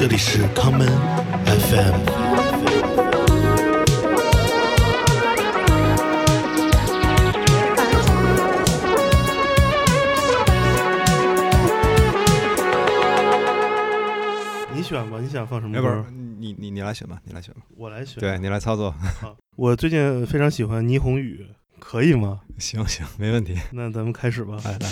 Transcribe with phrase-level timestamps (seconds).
[0.00, 0.86] 这里是 common
[1.44, 1.96] FM。
[14.72, 16.04] 你选吧，你想放什么歌？
[16.38, 17.62] 你你你来选吧，你来选吧。
[17.76, 18.20] 我来选。
[18.20, 18.94] 对你来操作，
[19.56, 21.44] 我最近非常喜欢霓虹雨，
[21.80, 22.42] 可以吗？
[22.56, 23.56] 行行，没问题。
[23.72, 24.58] 那咱们开始吧。
[24.64, 24.88] 来来，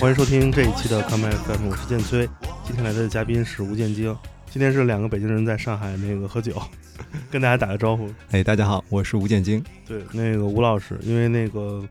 [0.00, 2.26] 欢迎收听这一期的 Come FM，我是建崔。
[2.64, 4.16] 今天来的嘉宾是吴建京。
[4.50, 6.54] 今天是两个北京人在上海那个喝酒，
[7.30, 8.10] 跟大家打个招呼。
[8.30, 9.62] 哎，大家好，我是吴建京。
[9.86, 11.86] 对，那个吴老师，因为那个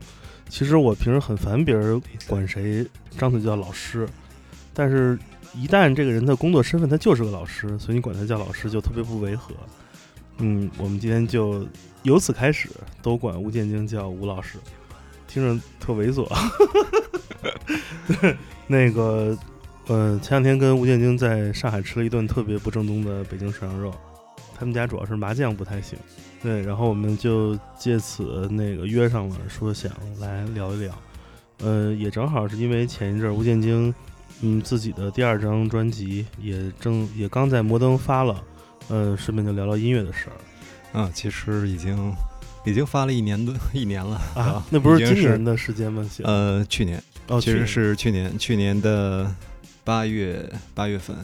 [0.48, 2.84] 其实我平时很烦别人管谁
[3.16, 4.08] 张嘴叫老师，
[4.74, 5.16] 但是
[5.54, 9.54] 一旦这个人的工作身份他就是个老师，所以你管他叫老师就特别不违和。
[10.38, 11.64] 嗯，我们今天就
[12.02, 12.68] 由此开始
[13.02, 14.58] 都管吴建京叫吴老师，
[15.32, 16.26] 听着特猥琐。
[18.66, 19.36] 那个，
[19.86, 23.94] 呃，前两天跟吴建京在上海吃了一顿特别不正宗的北京涮羊肉，
[24.56, 25.96] 他们家主要是麻酱不太行。
[26.42, 30.92] 对，然后我们就借此那个约上了，说想来聊一聊。
[31.58, 33.94] 呃，也正好是因为前一阵吴建京，
[34.40, 38.42] 嗯，自己的第二张专辑也正也刚在摩登发了，
[38.88, 42.12] 呃，顺便就聊聊音乐的事儿啊，其实已经
[42.64, 44.64] 已经发了一年多一年了啊。
[44.70, 46.08] 那不是今年的时间吗？
[46.24, 49.34] 呃，去年哦，其实是去年去年的
[49.84, 51.16] 八月八月份，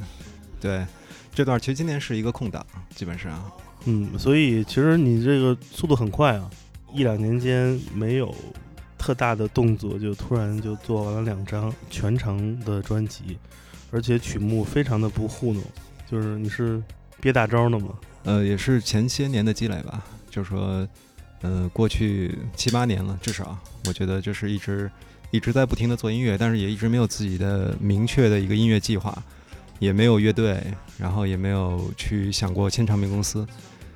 [0.61, 0.85] 对。
[1.35, 2.65] 这段其实今年是一个空档，
[2.95, 3.53] 基本上，
[3.85, 6.49] 嗯，所以其实你这个速度很快啊，
[6.95, 8.35] 一两年间没有
[8.97, 13.37] 特大的动作，就突然就做完了两张全长的专辑，
[13.91, 15.63] 而且曲目非常的不糊弄，
[16.11, 16.83] 就是你是
[17.21, 17.89] 憋大招呢吗？
[18.25, 20.03] 呃，也是前些年的积累吧。
[20.31, 20.89] 就是说，
[21.47, 24.91] 呃，过去七八年了，至少我觉得就是一直
[25.31, 29.17] 一直在不停的做音乐，但是也一直没有自己的明确的一个音乐计划，
[29.79, 30.61] 也没有乐队，
[30.99, 33.47] 然后也没有去想过签唱片公司，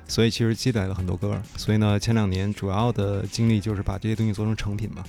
[0.07, 1.43] 所以其实积累了很多歌儿。
[1.57, 5.03] 所以呢，前两年主要的精力就是把这些东西做成成品嘛。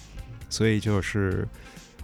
[0.50, 1.46] 所以就是，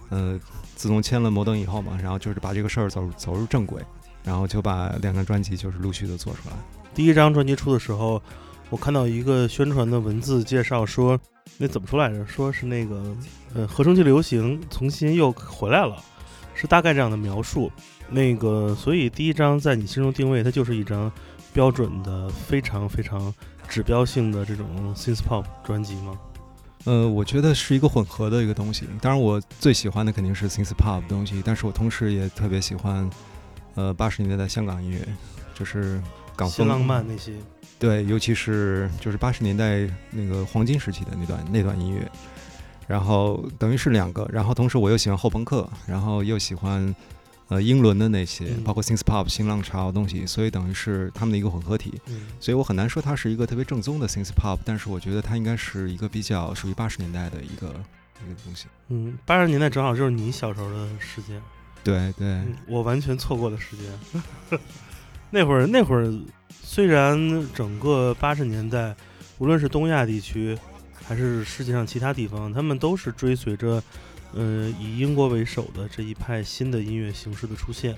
[0.07, 0.39] 呃，
[0.73, 3.83] 自从签了摩登以后嘛，然后就是把这个事儿走走入正轨，
[4.23, 6.55] 然后就把两张专辑就是陆续的做出来。
[6.95, 8.21] 第一张专辑出的时候，
[8.69, 11.19] 我看到一个宣传的文字介绍说，
[11.57, 12.25] 那怎么说来着？
[12.27, 13.15] 说是那个
[13.55, 15.95] 呃合成器流行重新又回来了，
[16.53, 17.71] 是大概这样的描述。
[18.09, 21.11] 那个，所以第一张在你心中定位，它就是一张
[21.51, 23.33] 标准的、非常非常
[23.67, 26.19] 指标性的这种 synth pop 专辑吗？
[26.85, 28.87] 呃，我觉得是一个混合的一个东西。
[29.01, 33.09] 当然，我最喜欢的肯定是 synth pop 的东西，但是我同时也特别喜欢，
[33.75, 35.07] 呃，八十年代的香港音乐，
[35.53, 36.01] 就是
[36.35, 37.33] 港风浪漫那些，
[37.79, 42.11] 对，尤其是就是八十年代那个黄金时期的那段那段音乐，
[42.87, 46.93] 然后等于是两个，然后同时我又喜欢后朋克，然后又喜欢
[47.47, 51.93] 呃英伦的那些，嗯包括 synth pop 新浪潮的东西，所以等于是他们的一个混合体。
[52.07, 57.67] 嗯所以我很难说它是一个特别正宗的 synth pop，但是我觉得它应该是一个比较属于八十年代的一个
[58.25, 58.65] 一个东西。
[58.89, 61.41] 嗯，八十年代正好就是你小时候的时间。
[61.81, 64.59] 对对，嗯我完全错过的时间。
[65.31, 66.11] 那会儿，那会儿
[66.51, 68.95] 虽然整个八十年代，
[69.37, 70.57] 无论是东亚地区
[71.03, 73.81] 还是世界上其他地方，他们都是追随着，
[74.33, 77.95] 呃，以英国为首的这一派新的音乐形式的出现。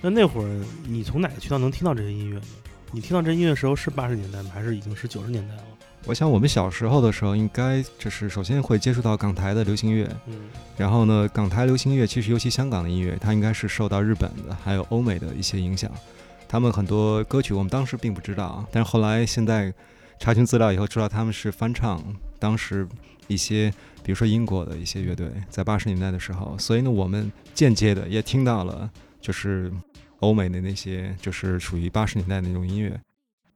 [0.00, 2.46] 那那会儿，你从哪个渠道能听到这些音乐呢？
[2.92, 4.50] 你听到这音乐的时候是八十年代吗？
[4.54, 5.62] 还是已经是九十年代了？
[6.06, 10.34] 我想我们小时候的时候，应该就是首先会接触到港台的流行乐，嗯
[10.76, 15.90] 然后呢，港台流行乐其实尤其香港的音乐，它应该是受到日本的还有欧美的一些影响。
[16.48, 19.72] 他们很多歌曲我们当时并不知道，但是后来现在
[20.18, 22.02] 查询资料以后知道他们是翻唱
[22.38, 22.88] 当时
[23.26, 23.70] 一些，
[24.02, 28.90] 比如说英国的一些乐队在八十年代的时候，所以呢，我们间接的也听到了
[29.20, 29.70] 就是
[30.20, 32.98] 欧美的那些，就是属于八十年代那种音乐。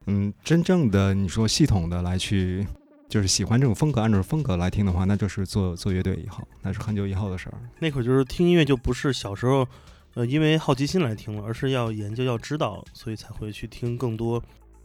[0.07, 2.67] 嗯，真正的你说系统的来去，
[3.09, 7.55] 就是喜欢这种风格，按照风格来听的话，那就是做做乐队以后，那是很久以后的事儿。
[7.79, 9.67] 那会儿就是听音乐就不是小时候，
[10.15, 14.43] 呃，因为好奇心来听了，而是要研究、要知道，所以才会去听更多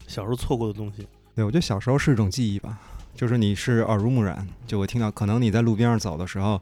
[0.08, 1.08] 小时候错过的东西。
[1.36, 2.80] 对，我觉得小时候是一种记忆吧，
[3.14, 6.62] 就是你是耳濡目染，就会听到，可能你在路边上走的时候，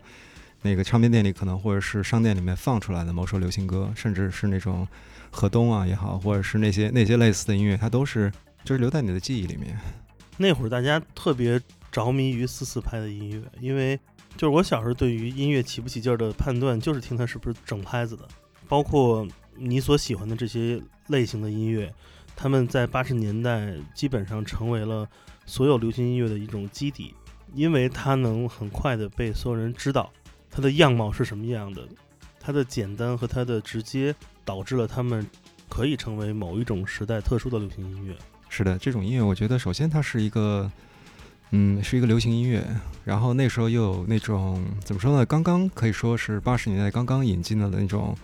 [0.63, 4.87] 那个唱片店里可能或者是商店里面放出来的某首流行歌，甚至是那种
[5.29, 8.31] 河东啊也好，或者是那些那些类似的音乐，它都是
[8.63, 9.77] 就是留在你的记忆里面。
[10.37, 11.61] 那会儿大家特别
[11.91, 13.97] 着迷于四四拍的音乐，因为
[14.35, 18.27] 就是我小时候对于音乐起不起劲儿的判断，就是听它是不是整拍子的。
[18.67, 21.93] 包括你所喜欢的这些类型的音乐，
[22.35, 25.07] 他们在八十年代基本上成为了
[25.45, 27.13] 所有流行音乐的一种基底，
[27.53, 30.11] 因为它能很快的被所有人知道，
[30.49, 31.87] 它的样貌是什么样的，
[32.39, 34.13] 它的简单和它的直接
[34.43, 35.25] 导致了他们
[35.69, 38.15] 可以成为某一种时代特殊的流行音乐。
[38.49, 40.71] 是的，这种音乐我觉得首先它是一个，
[41.51, 42.65] 嗯，是一个流行音乐，
[43.03, 45.25] 然后那时候又有那种怎么说呢？
[45.25, 48.15] 刚刚可以说是八十年代刚刚引进的那种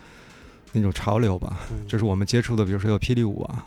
[0.72, 1.88] 那种潮流吧，嗯。
[1.88, 3.66] 就是我们接触的，比如说有霹雳舞啊，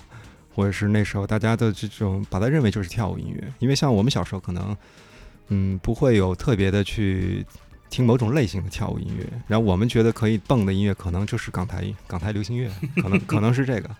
[0.54, 4.76] 或者是那时候大家的这种把它认为就是跳舞音乐，因为像我们小时候可能，
[5.48, 7.44] 嗯，不会有特别的去
[7.90, 12.70] 听某种类型的跳舞音乐，然后我们觉得可以蹦的音乐可能就是港台港台流行乐，
[13.02, 13.90] 可能可能是这个，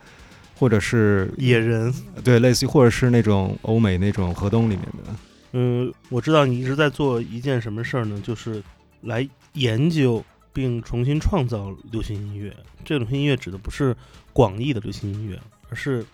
[0.59, 1.93] 或者是 野人，
[2.25, 5.15] 对，类似于或者是那种欧美那种河东里面的，
[5.53, 8.21] 嗯，我知道你一直在做一件什么事儿呢？
[8.25, 8.63] 就是
[9.03, 10.25] 来研究
[10.55, 12.57] 并重新创造流行音乐。
[12.85, 13.95] 这种流行音乐指的不是
[14.33, 16.07] 广义的流行音乐，而是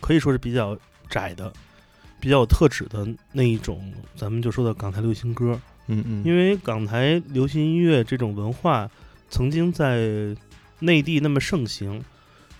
[0.00, 0.78] 可以说是比较
[1.08, 1.52] 窄的、
[2.20, 5.60] 比较有特指的那一种，咱们就说的港台流行歌。
[5.88, 8.90] 嗯嗯，因为港台流行音乐这种文化
[9.30, 10.36] 曾经在
[10.80, 12.02] 内地那么盛行，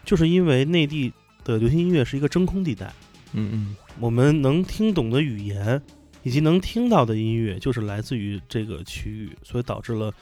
[0.04, 1.12] 就是因为内地
[1.44, 2.86] 的流行音乐是一个真空地带。
[3.32, 5.82] 嗯嗯我们能听懂的语言，
[6.22, 10.14] 以及能听到的音乐，就是来自于这个区域，所以导致了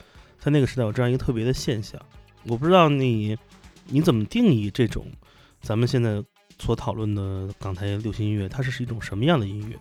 [0.45, 1.99] 在那个时代有这样一个特别的现象。
[2.45, 3.35] 我不知道你
[3.87, 5.07] 你怎么定义这种
[5.63, 6.23] 咱们现在
[6.59, 9.77] 所讨论的港台流行音乐，它是是一种什么样的音乐？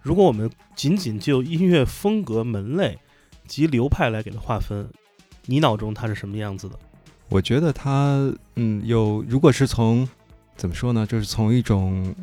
[0.00, 2.98] 如果我们仅仅就音乐风格、门类
[3.46, 4.88] 及流派来给它划分，
[5.44, 6.78] 你脑中它是什么样子的？
[7.28, 10.08] 我觉得它嗯有，如果是从
[10.56, 12.14] 怎么说呢，就是从一种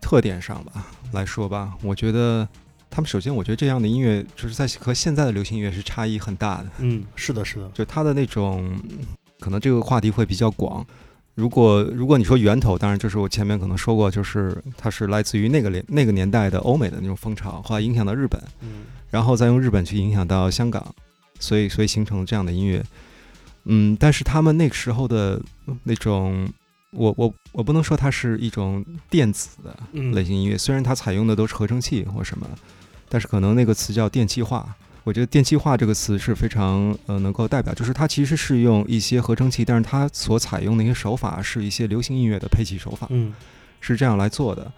[0.00, 2.48] 特点上吧来说吧，我觉得
[2.94, 8.78] 他们首先，我觉得这样的音乐就是在和现在的流行音乐是差异很大的，嗯，是的，是的，就它的那种
[9.40, 10.86] 可能这个话题会比较广。
[11.34, 20.94] 如果如果你说源头，当然就是我前面可能说过，就是它是来自于那个年那个年代的欧美的那种风潮，后来影响到日本，嗯然后再用日本去影响到香港，
[21.40, 22.84] 所以所以形成了这样的音乐。
[23.64, 25.40] 嗯，但是他们那个时候的
[25.84, 26.46] 那种，
[26.90, 32.46] 我我我不能说它是一种电子的嗯类型音乐，虽然它采用的都是合成器或什么，
[33.12, 34.74] 但是可能那个词叫电气化。
[35.04, 43.06] 我觉得电气化这个词是非常呃能够代表，就是它其实是用一些合成器，但是它所采用的一些手法是一些流行音乐的配器手法。
[43.10, 43.34] 嗯
[43.80, 44.72] 是这样来做的，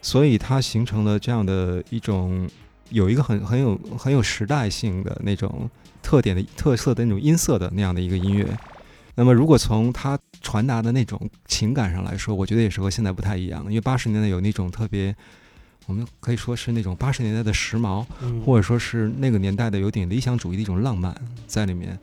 [0.00, 2.48] 所以它形成了这样的一种
[2.88, 5.68] 有一个很很有很有时代性的那种
[6.02, 8.46] 特点的特色的那种音色的那样的一个音乐。
[9.16, 15.14] 那么，如果从它传达的那种情感上来说，我觉得也是和现在不太一样，因为八十年代有那种特别，
[15.86, 21.14] 我们可以说是那种八十年代的时髦，嗯，或者说是那个年代的有点理想主义的一种浪漫
[21.46, 21.98] 在里面。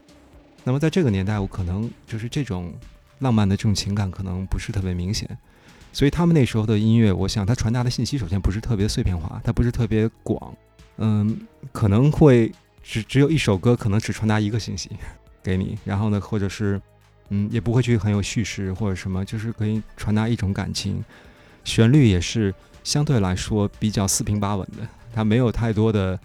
[0.64, 2.72] 那么在这个年代，我可能就是这种
[3.20, 5.28] 浪漫的这种情感可能不是特别明显，
[5.92, 10.56] 所以他们那时候的音乐，我想它传达的信息首先不是特别碎片化，它不是特别广，
[10.98, 11.36] 嗯，
[11.72, 12.52] 可能会
[12.84, 14.92] 只只有一首歌，可能只传达一个信息
[15.42, 16.80] 给你，然后呢，或者是
[17.30, 21.04] 嗯，也不会去很有叙事或者什么，就是可以传达一种感情，
[21.64, 26.20] 旋律也是相对来说比较四平八稳的，它没有太多的。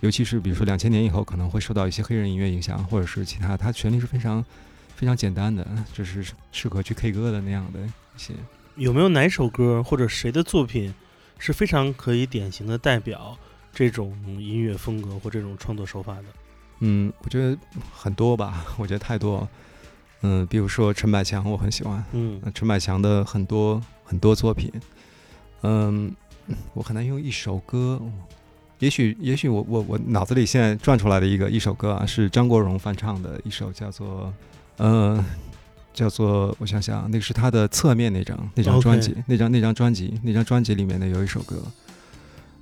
[0.00, 4.42] 尤其是比如说两千年以后可能会受到一些黑人音乐影响，或者是其他，它旋律是非常
[4.96, 8.32] 非常简单的，就是适合去 K 歌的那样的一些。
[8.76, 10.94] 有没有哪首歌或者谁的作品
[11.38, 13.36] 是非常可以典型的代表
[13.74, 16.24] 这种音乐风格或这种创作手法的？
[16.78, 17.54] 嗯，我觉得
[17.92, 19.46] 很多吧， 我觉得太多。
[20.22, 22.02] 嗯，比如说陈百强，我很喜欢。
[22.12, 24.72] 嗯呃陈百强的很多很多作品，
[25.62, 26.14] 嗯，
[26.74, 28.00] 我很难用一首歌。
[28.78, 34.32] 也许，也许我我我脑子里现在转出来的一个一首歌啊，是张国荣翻唱的一首，叫做，
[34.78, 35.22] 呃，
[35.92, 41.62] 叫做我想想，那个是他的侧面那张那张专辑那张那张专辑那张专辑里面的有一首歌，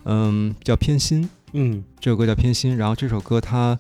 [0.06, 1.22] 嗯，叫《偏心》。
[1.52, 3.78] 嗯这首歌叫《偏心》，然后这首歌它，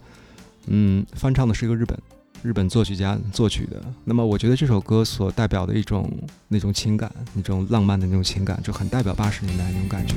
[0.68, 1.98] 嗯，翻唱的是一个日本
[2.42, 3.82] 日本作曲家作曲的。
[4.04, 6.10] 那么我觉得这首歌所代表的一种
[6.48, 10.14] 那种情感，那种浪漫的那种情感，就很代表八十年代那种感觉。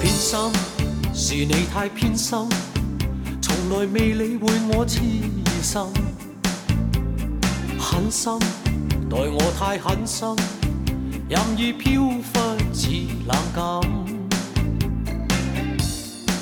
[0.00, 0.38] 偏心
[1.14, 2.38] 是你太偏心，
[3.40, 5.00] 从来未理會我痴
[5.62, 5.82] 心，
[7.78, 8.38] 狠心
[9.08, 10.28] 待我太狠心，
[11.28, 12.22] 任意飘忽
[12.72, 12.88] 似
[13.26, 13.80] 冷感。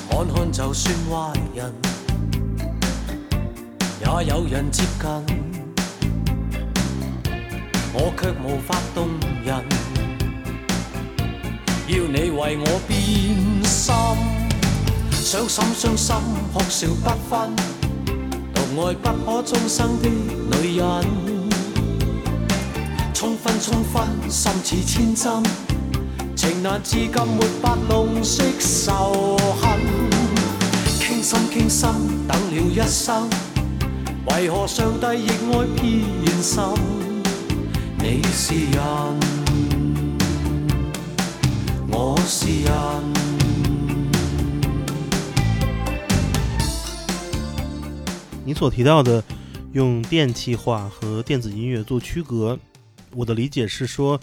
[0.09, 1.73] 看看就算壞人，
[4.01, 5.09] 也有人接近，
[7.93, 9.07] 我卻無法動
[9.45, 9.63] 人。
[11.87, 12.97] 要你為我變
[13.63, 13.93] 心，
[15.11, 16.15] 傷心傷心，
[16.51, 17.55] 哭笑不分，
[18.55, 20.87] 獨愛不可終生的女人，
[23.13, 25.45] 衝分衝分，心似千針，
[26.35, 28.41] 情難至今沒法弄熄
[28.85, 29.79] 仇恨，
[30.99, 31.87] 傾心傾心，
[32.27, 33.29] 等了一生，
[34.29, 36.63] 为何上帝亦愛偏心？
[37.97, 39.19] 你是人。
[41.89, 42.71] 我是人。
[48.45, 49.23] 你所提到的
[49.73, 52.59] 用电气化和电子音乐做区隔，
[53.15, 54.19] 我的理解是说，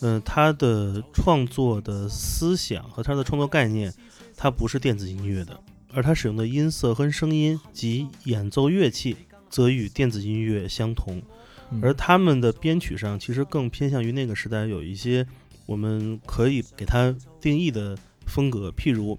[0.00, 3.92] 嗯、他的创作的思想和他的创作概念，
[4.34, 5.60] 它不是电子音乐的，
[5.92, 9.16] 而他使用的音色和声音及演奏乐器，
[9.52, 11.22] 则与电子音乐相同。
[11.70, 11.80] 嗯。
[11.82, 15.24] 而他们的编曲上其实更偏向于那个时代有一些
[15.66, 19.18] 我们可以给它定义的风格，譬如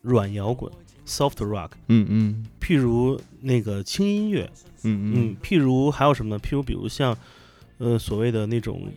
[0.00, 0.72] 软摇滚
[1.06, 2.46] （soft rock），嗯嗯。
[2.60, 4.48] 譬如那个轻音乐，
[4.84, 6.40] 嗯嗯，譬如还有什么呢？
[6.40, 7.16] 譬如比如像
[7.78, 8.88] 呃所谓的那种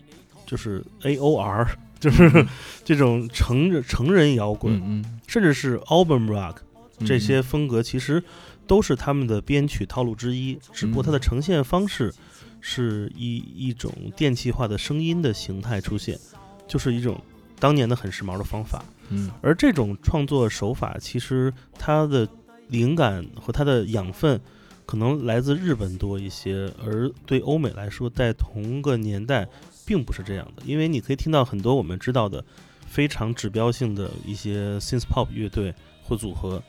[0.46, 1.68] 就是 A O R，
[2.00, 2.46] 就是
[2.84, 5.20] 这种成人成人摇滚，嗯嗯。
[5.28, 6.58] 甚至是 album rock
[7.00, 7.08] 嗯。
[7.08, 8.24] 这些风格，其实
[8.68, 12.14] 都是他们的编曲套路之一，只不过它的呈现方式
[12.62, 16.20] 是以一种电气化的声音的形态出现，
[16.68, 17.22] 就是一种
[17.60, 18.84] 当年的很时髦的方法。
[19.10, 22.28] 嗯而这种创作手法，其实它的
[22.70, 24.42] 灵感和它的养分
[24.84, 29.48] 可能来自日本多一些，而对欧美来说，在同个年代
[29.86, 30.64] 并不是这样的。
[30.66, 32.44] 因为你可以听到很多我们知道的
[32.88, 36.62] 非常指标性的一些 synth pop 乐队或组合，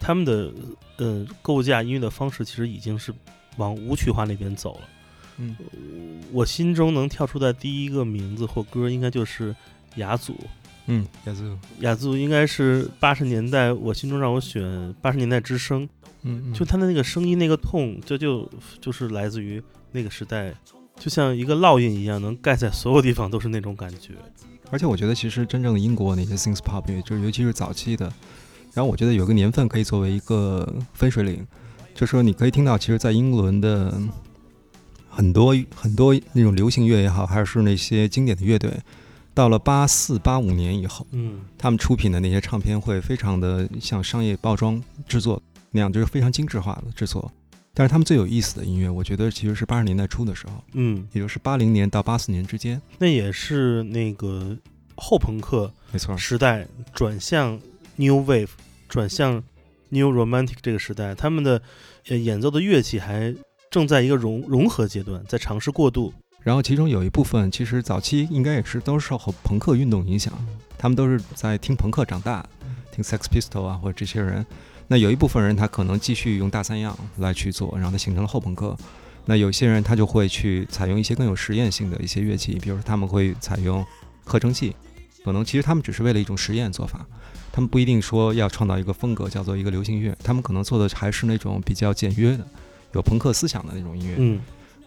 [0.00, 0.52] 他们的
[0.96, 3.12] 呃构架音乐的方式其实已经是
[3.56, 4.88] 往舞曲化那边走了。
[5.38, 5.56] 嗯
[6.32, 9.54] 我心中能跳出的第一个名字或歌，应该就是
[9.96, 10.36] 雅祖。
[10.90, 15.86] 嗯，雅祖，雅祖应该是八十年代，我心中让我选八十年代之声，
[16.22, 18.50] 嗯就他的那个声音那个痛，这就
[18.80, 19.62] 就是来自于
[19.92, 20.54] 那个时代，
[20.98, 24.14] 就像一个烙印一样，能盖在所有地方都是那种感觉。
[24.70, 28.10] 而且我觉得其实真正的英国那些 synth pop 乐，就是尤其是早期的，
[28.78, 31.44] 然后我觉得有个年份可以作为一个分水岭，
[31.96, 33.92] 就说你可以听到，其实，在英伦的
[35.10, 38.72] 很多很多那种流行乐也好，还是那些经典的乐队，
[39.34, 45.42] 到了八四八五年以后，嗯他们出品的那些唱片会非常的像商业包装制作
[45.72, 47.28] 那样，就是非常精致化的制作。
[47.74, 52.80] 但是他们最有意思的音乐，我觉得其实是八十年代初的时候，嗯，也就是八零年到八四年之间。
[52.98, 54.56] 那也是那个
[54.94, 57.58] 后朋克没错，时代转向
[57.96, 58.50] New Wave，
[58.88, 59.42] 转向
[59.90, 61.60] New Romantic 这个时代，他们的
[62.08, 63.34] 呃演奏的乐器还
[63.70, 66.12] 正在一个融融合阶段，在尝试过渡。
[66.42, 70.32] 然后其中有一部分其实早期应该也是都是受朋克运动影响，
[70.78, 72.46] 他们都是在听朋克长大，
[72.90, 74.44] 听 Sex Pistol 啊或者这些人。
[74.86, 78.74] 那有一部分人他可能继续用大三样来去做，然后他形成了后朋克。
[79.26, 83.84] 那有些人他就会去采用一些更有实验性的一些乐器，比如说他们会采用
[84.24, 84.74] 合成器，
[85.22, 87.06] 可能其实他们只是为了一种实验做法，
[87.58, 92.46] 他们不一定说要创造一个风格叫做一个流行乐，他们可能做的还是那种比较简约的、
[92.92, 94.14] 有朋克思想的那种音乐。
[94.16, 94.40] 嗯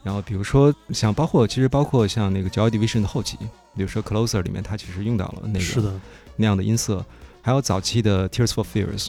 [0.04, 3.38] 然后比如说像包括其实包括像那个 Joy Division 的后期，
[3.75, 6.00] 比如说 Closer 里面，它其实用到了那个是的，
[6.38, 7.06] 那样的音色，
[7.42, 9.08] 还有早期的 Tears for Fears，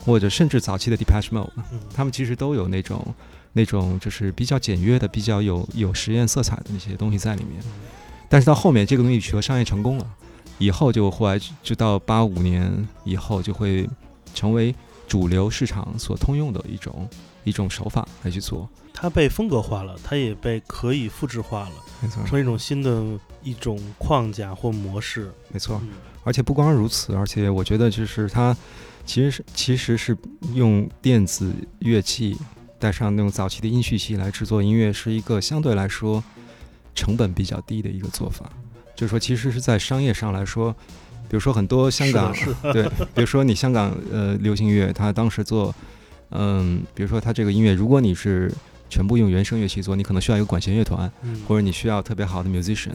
[0.00, 3.14] 或者甚至早期的 Depeche Mode，嗯他们其实都有那种
[3.52, 7.62] 那种就是比较简约的、比较有有实验色彩的那些东西在里面。
[8.30, 10.06] 但是到后面这个东西取得商业成功了，
[10.62, 13.88] 以后就后来就到八五年以后就会
[14.32, 14.74] 成为
[15.08, 17.08] 主流市场所通用的一种
[17.42, 18.68] 一种手法来去做。
[18.94, 23.02] 它被风格化了，它也被可以复制化了，没错，成为一种新的
[23.42, 25.32] 一种框架或模式。
[25.50, 25.80] 没错。
[25.82, 25.88] 嗯
[26.24, 28.56] 而且不光如此，而且我觉得就是它
[29.04, 30.16] 其实是其实是
[30.54, 32.38] 用电子乐器
[32.78, 36.22] 带上那种早期的音序器来制作音乐，是一个相对来说
[36.94, 38.48] 成本比较低的一个做法。
[38.94, 40.72] 就是说，其实是在商业上来说，
[41.28, 42.34] 比如说很多香港
[42.72, 42.84] 对，
[43.14, 45.74] 比如说你香港呃流行乐，它当时做
[46.30, 48.52] 嗯，比如说它这个音乐，如果你是
[48.88, 52.92] 全部用原声乐器做，你可能需要一个管弦乐团，嗯，或者你需要特别好的 musician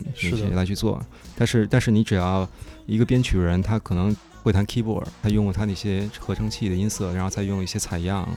[0.54, 1.04] 来去做。
[1.36, 2.48] 但是但是你只要
[2.86, 8.28] 一个编曲人，他可能会弹 keyboard，他用他那些合成器的音色，然后再用一些采样、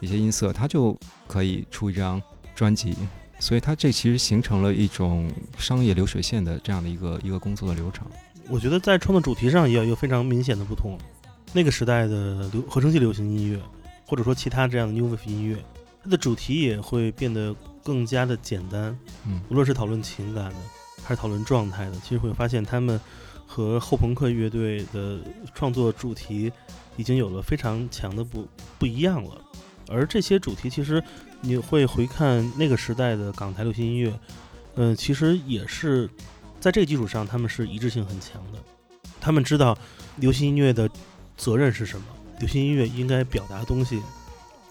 [0.00, 0.96] 一些音色，他就
[1.26, 2.22] 可以出一张
[2.54, 2.94] 专辑。
[3.38, 8.06] 所以它这其实形成了一种商业流水线的这样的一个一个工作的流程。
[8.48, 10.98] 我觉得在创作主题上也有一个非常明显的不同。
[11.52, 13.60] 那个时代的流合成器流行音乐，
[14.06, 15.56] 或者说其他这样的 new wave 音乐，
[16.02, 18.98] 它的主题也会变得更加的简单。
[19.26, 20.56] 嗯无论是讨论情感的，
[21.02, 23.00] 还是讨论状态的，其实会发现他们
[23.46, 25.20] 和后朋克乐队的
[25.54, 26.52] 创作主题
[26.96, 28.46] 已经有了非常强的不
[28.78, 29.40] 不一样了。
[29.88, 31.02] 而这些主题，其实
[31.40, 34.12] 你会回看那个时代的港台流行音乐，
[34.74, 36.08] 嗯、其实也是
[36.60, 38.58] 在这个基础上，他们是一致性很强的。
[39.20, 39.76] 他们知道
[40.16, 40.88] 流行音乐的
[41.36, 42.06] 责任是什么，
[42.38, 44.00] 流行音乐应该表达的东西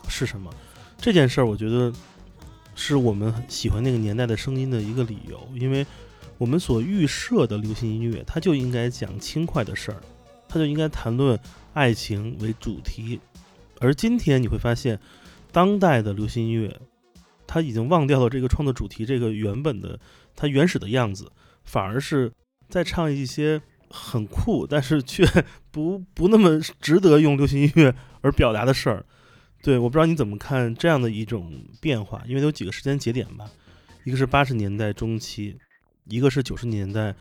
[0.09, 0.53] 是什么。
[0.97, 1.91] 这件事儿，我觉得
[2.75, 5.85] 是我们喜欢那个年代的声音的一个理由，因为
[6.37, 10.01] 我们所预设的流行音乐，它就应该讲轻快的事儿，
[10.47, 11.39] 它就应该谈论
[11.73, 13.19] 爱情为主题。
[13.79, 14.99] 而今天你会发现，
[15.51, 16.79] 当代的流行音乐，
[17.45, 19.99] 它已经忘掉了这个创作主题这个原本的
[20.35, 21.31] 它原始的样子，
[21.63, 22.31] 反而是
[22.69, 25.25] 在唱一些很酷， 但是却
[25.71, 29.05] 不不那么值得用流行音乐而表达的事儿。
[29.63, 31.51] 对，我不知道你怎么看这样的一种
[31.81, 33.49] 变化，因为有几个时间节点吧，
[34.03, 35.57] 一个是八十年代中期，
[36.05, 37.15] 一个是九十年代，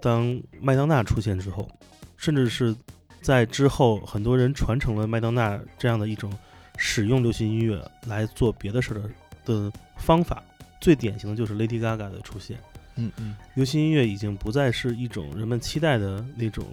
[0.00, 1.68] 当麦当娜出现之后，
[2.16, 2.74] 甚至是
[3.20, 6.32] 在之后，很多人传承了麦当娜这样的一种
[6.76, 9.10] 使用流行音乐来做别的事儿的
[9.44, 10.42] 的方法。
[10.80, 12.58] 最典型的就是 Lady Gaga 的出现，
[12.96, 16.66] 嗯嗯，流行音乐已经不再是一种人们期待的那种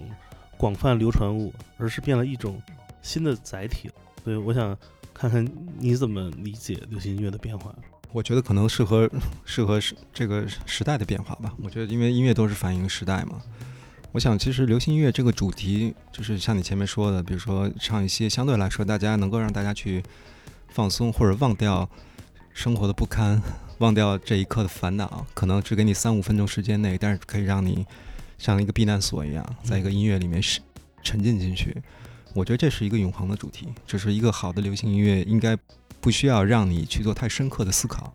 [0.56, 2.60] 广泛流传物，而是变了一种
[3.02, 3.88] 新的载体。
[4.24, 4.76] 所以我想
[5.14, 7.72] 看看你怎么理解流行音乐的变化。
[8.10, 9.08] 我觉得可能适合
[9.44, 11.54] 适合时这个时代的变化吧。
[11.62, 13.40] 我觉得因为音乐都是反映时代嘛。
[14.12, 20.02] 我想其实流行音乐这个主题，就是像你前面说的，比如说唱一些相对来说大家能够让大家去
[20.68, 21.88] 放松或者忘掉
[22.52, 23.40] 生活的不堪，
[23.78, 27.86] 忘掉这一刻的烦恼，可能只给你三五分钟时间内，但是可以让你
[28.36, 30.60] 像一个避难所一样，在一个音乐里面沉
[31.04, 31.76] 沉浸进去。
[32.34, 35.56] 我觉得这是一个永恒的主题，就是一个好的流行音乐应该
[36.00, 38.12] 不需要让你去做太深刻的思考。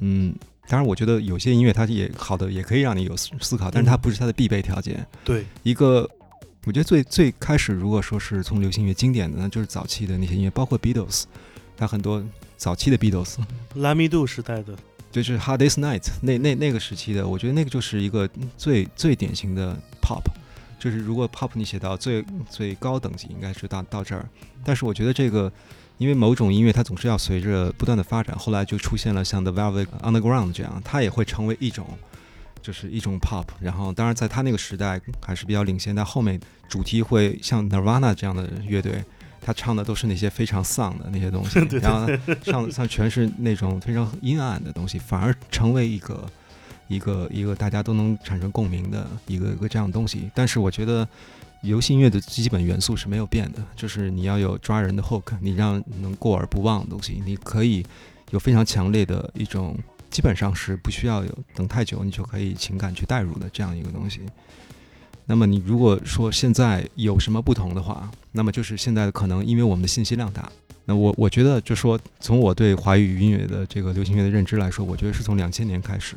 [0.00, 0.32] 嗯，
[0.68, 5.04] 当然，我觉得有些音乐它也好的，也可以让你有思思考，但是它不是它的必备条件。
[5.24, 6.08] 对，一个，
[6.66, 11.24] 我觉得最最开始，如果说是从流行音乐经典的，那就是早期的那些音乐，包括 Beatles，
[11.76, 12.22] 它很多
[12.58, 13.36] 早期的 Beatles，
[13.76, 14.76] 拉米杜时代的，
[15.10, 18.28] 就是 Hard Day's Night 那那那个时期的，我觉得那个就是一个
[18.58, 20.22] 最最典型的 pop，
[20.78, 24.28] 就是如果 pop 你写到最最高等级，应该是到到这儿。
[24.64, 25.50] 但是我觉得这个，
[25.98, 31.86] 因为某种音乐它总是要随着不断的发展，后来就出现了像 The Velvet Underground 这样，它也会成为一种。
[32.60, 39.02] 就是一种 pop，然后当然在他那个时代还是比较领先，但后面主题会像 Nirvana 这样的乐队，
[39.40, 42.06] 他唱的都是那些非常丧的那些东西， 然后
[42.42, 46.28] 唱唱全是那种非常阴暗的东西，反而成为一个
[46.88, 50.28] 一个一个大家都能产生共鸣的一个一个这样的东西。
[50.34, 51.08] 但是我觉得
[51.62, 57.84] 流行音乐的基本元素是没有变的，就是你要有抓人的 hook，你让能过耳不忘的东西，你可以
[58.30, 59.76] 有非常强烈的一种。
[60.10, 64.22] 基本上是不需要有等太久，你就可以情感去带入的这样一个东西。
[65.26, 70.50] 那么你如果说现在有什么不同的话，那么就是现在可能因为我们的信息量大。
[70.86, 76.16] 那我我觉得就说从我对华语音乐的这个流行乐的认知来说，我觉得是从两千年开始，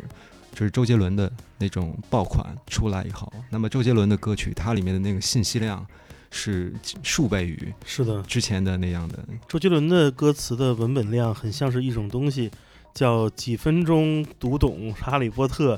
[0.54, 5.86] 就是周杰伦的那种爆款出来以后，那么周杰伦的歌曲它里面的那个信息量
[6.30, 9.20] 是数倍于是的，之前的那样的。
[9.48, 12.52] 周杰伦的歌词的文本量很像是一种东西。
[12.94, 15.76] 叫几分钟读懂《哈利波特》，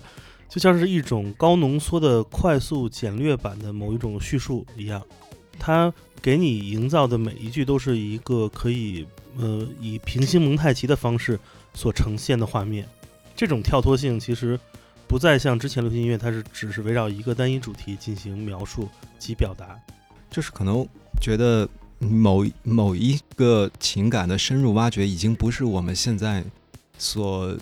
[0.49, 4.99] 就像是一种高浓缩的、快速简略版的某一种叙述一样。
[5.59, 9.05] 它给你营造的每一句都是一个可以
[9.37, 11.39] 呃以平行蒙太奇的方式
[11.75, 12.89] 所呈现的画面。
[13.43, 14.57] 这种跳脱性其实
[15.05, 18.87] 不再像之前流行音乐，它是只是围绕一个单一主题进行描述
[19.19, 19.77] 及表达。
[20.31, 20.87] 就是可能
[21.21, 21.67] 觉得
[21.99, 26.41] 某某一个情感的深入挖掘，已经不是我们现在。
[26.97, 27.53] 所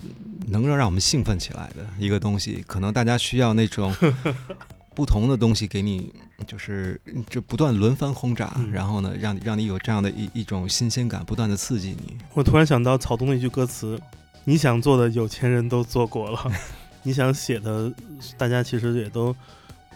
[0.46, 3.92] 能够让我们兴奋起来的一个东西，可能大家需要那种
[4.94, 6.12] 不同的东西给你，
[6.46, 12.18] 就是就不断轮番轰炸，嗯、然后呢，让让你有这样的一一种新鲜感，不断的刺激你。
[12.34, 13.98] 我突然想到草东的一句歌词
[14.44, 16.38] ：“你想做的，有钱人都做过了；
[17.02, 17.92] 你想写的，
[18.36, 19.34] 大家其实也都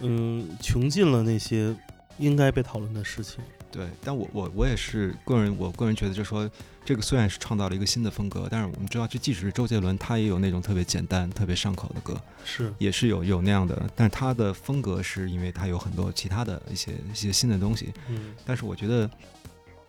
[0.01, 1.75] 嗯穷尽了那些
[2.17, 6.49] 应该被讨论的事情。”对，但我我我也是个人，我个人觉得，就是说，
[6.85, 17.93] 这个虽然是创造了一个新的风格，但是我们知道，这即使是周杰伦，他也有那种特别简单、特别上口的歌，是也是有有那样的，但是他的风格是因为他有很多其他的一些一些新的东西。
[18.07, 19.07] 嗯但是我觉得，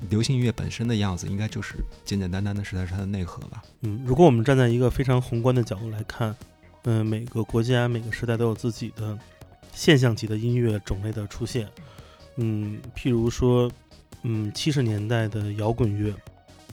[0.08, 3.62] 流行音乐本身的样子，应该就是简简单单的，实在是它的内核吧。
[3.80, 6.34] 嗯，如果我们站在一个非常宏观的角度来看，
[6.84, 9.18] 嗯、每个国家每个时代都有自己的
[9.72, 11.68] 现象级的音乐种类的出现。
[12.36, 13.70] 嗯，譬如说，
[14.22, 16.14] 嗯，七十年代的摇滚乐，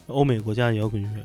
[0.08, 1.24] 欧美国家的摇滚乐，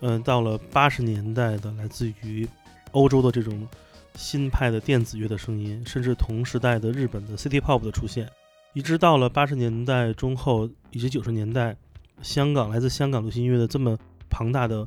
[0.00, 2.48] 嗯、到了八十年代的来自于
[2.92, 3.68] 欧洲的这种
[4.16, 8.26] 新派的电子乐的声音，甚至同时代的日本的 City Pop 的出现，
[8.74, 11.76] 一直到了八十年代中后以及九十年代，
[12.22, 13.96] 香港来自香港流行音乐的这么
[14.28, 14.86] 庞大的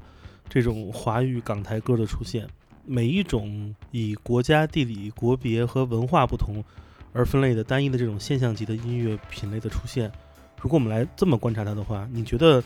[0.50, 2.46] 这种华语港台歌的出现，
[2.86, 6.62] 每一种以国家地理、国别和文化不同
[7.14, 10.12] 而分类的单一的这种现象级的音乐品类的出现，
[10.62, 12.62] 如果我们来这么观察它的话，你觉得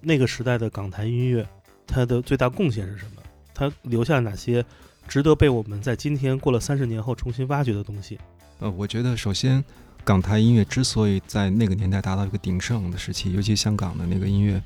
[0.00, 1.46] 那个时代的港台音乐
[1.86, 3.22] 它的最大贡献是什么？
[3.54, 4.64] 它留下了哪些
[5.06, 8.18] 值得被我们在今天过了三十年后重新挖掘的东西？
[8.58, 9.64] 呃，我觉得首先，
[10.06, 14.62] 港台音乐之所以在那个年代达到一个鼎盛的时期，尤其香港的那个音乐，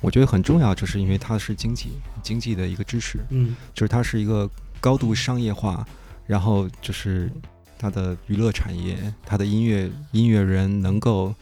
[0.00, 1.90] 我觉得很重要，就是因为它是经济
[2.24, 4.50] 经济的一个支持，嗯就是它是一个
[4.80, 5.86] 高度商业化，
[6.26, 7.30] 然后就是
[7.78, 11.32] 它的娱乐产业，它的音乐音乐人能够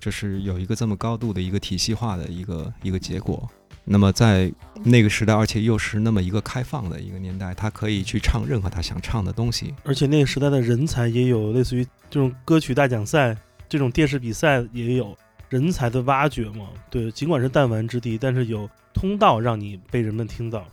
[0.00, 3.48] 就是有一个这么高度的一个体系化的一个一个结果。
[3.88, 9.72] 那么在那个时代，而且又是那么一个开放的一个年代，他可以去唱任何他想唱的东西。
[9.84, 13.36] 而且那个时代的人才也有类似于这种歌曲大奖赛、
[13.68, 15.16] 这种电视比赛也有
[15.48, 16.66] 人才的挖掘嘛。
[16.90, 20.66] 对，尽管是弹丸之地，但是有通道让你被人们听到。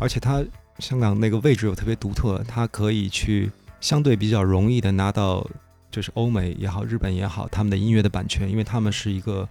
[0.00, 0.40] 而且它
[0.78, 5.44] 香港那个位置又特别独特，它可以去相对比较容易的拿到，
[5.90, 9.48] 就是欧美也好，日本也好，他们的音乐的版权，因为他们是一个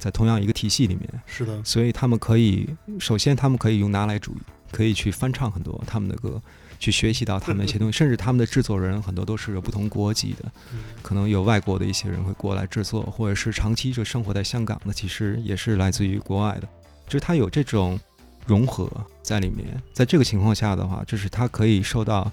[0.00, 4.38] 在同样一个体系里面，是的，所以他们可以首先他们可以用拿来主义，
[4.72, 6.42] 可以去翻唱很多他们的歌。
[6.80, 16.66] 去学习到他们一些东西，甚至他们的制作人很多都是有不同国籍的，嗯可能有外国的一些人会过来制作，或者是长期就生活在香港的，其实也是来自于国外的，
[17.06, 18.00] 就是他有这种
[18.46, 19.66] 融合在里面。
[19.92, 22.32] 在这个情况下的话，就是他可以受到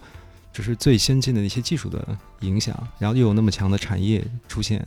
[0.53, 4.77] 就是最先进的那些技术的影响，然后又有那么强的产业出现，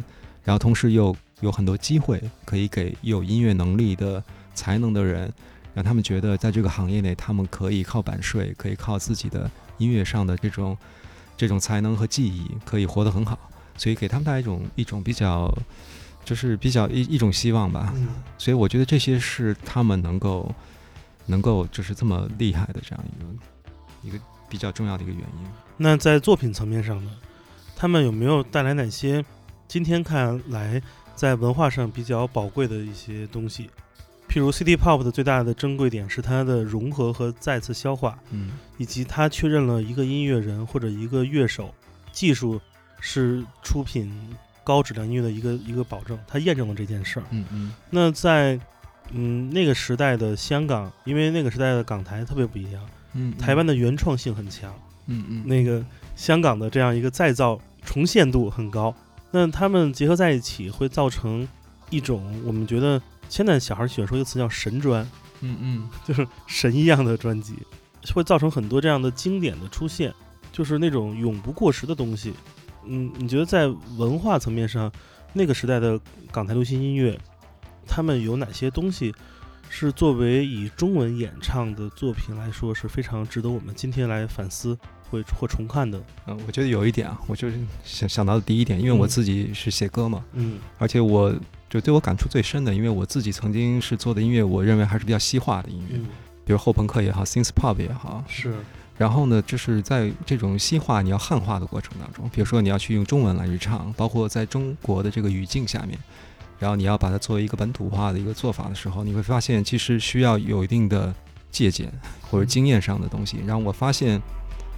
[0.42, 4.22] 然后同时又有很多机会可以给有音乐能力的
[4.54, 5.32] 才能的人，
[5.74, 10.76] 让他们觉得在这个行业内，他们可以靠版税，可以靠自己的音乐上的这种
[11.36, 13.38] 这种才能和技艺，可以活得很好。
[13.76, 15.50] 所以给他们带来一种一种比较，
[16.22, 17.90] 就是比较一一种希望吧。
[17.96, 20.54] 嗯，所以我觉得这些是他们能够
[21.24, 23.04] 能够就是这么厉害的这样
[24.02, 25.50] 一个一个比较重要的一个原因。
[25.78, 27.10] 那在作品层面上呢，
[27.74, 29.24] 他们有没有带来哪些
[29.66, 30.82] 今天看来
[31.20, 33.68] 在文化上比较宝贵的一些东西？
[34.26, 41.74] 譬如 City Pop 的最大的珍贵点是它的融合和再次消化，嗯以及它确认了一个音乐人或者一个乐手
[42.10, 42.58] 技术
[43.00, 44.10] 是出品
[44.64, 47.26] 高质量音乐的一个一个保证，它验证了这件事儿。
[47.32, 48.58] 嗯嗯那在
[49.12, 54.72] 嗯那个时代的香港，因为那个时代的港台特别不一样，嗯，台湾的原创性很强，
[55.04, 55.84] 嗯嗯那个
[56.16, 58.94] 香港的这样一个再造重现度很高，
[59.30, 61.46] 那他们结合在一起会造成
[61.88, 65.06] 一种我们觉得现在小孩喜欢说一个词叫神专，
[65.40, 67.54] 嗯嗯就是神一样的专辑，
[68.12, 70.12] 会造成很多这样的经典的出现，
[70.50, 72.34] 就是那种永不过时的东西。
[72.84, 74.90] 嗯，你觉得在文化层面上，
[75.32, 76.00] 那个时代的
[76.32, 77.18] 港台流行音乐，
[77.86, 79.14] 他们有哪些东西
[79.68, 84.76] 是作为以中文演唱的作品来说是非常值得我们今天来反思
[85.10, 86.00] 或或重看的？
[86.26, 91.34] 嗯，我觉得有一点啊，我就是想想到的第一点，因为我嗯自己是写歌嘛，嗯而且我
[91.68, 96.06] 就对我感触最深的，因为我自己曾经是做的音乐，我认为还是比较西化的音乐，嗯，
[96.44, 98.24] 比如后朋克也好，synth pop 也好。
[98.28, 98.54] 是，
[98.98, 105.98] 然后呢，就是在这种西化、你要汉化的过程当中，比如说你要去用中文来去唱，包括在中国的这个语境下面，
[106.58, 111.14] 然后你要把它作为一个本土化的一个做法的时候，你会发现其实需要有一定的
[111.50, 111.90] 借鉴
[112.30, 113.38] 或者经验上的东西。
[113.46, 114.20] 然后我发现，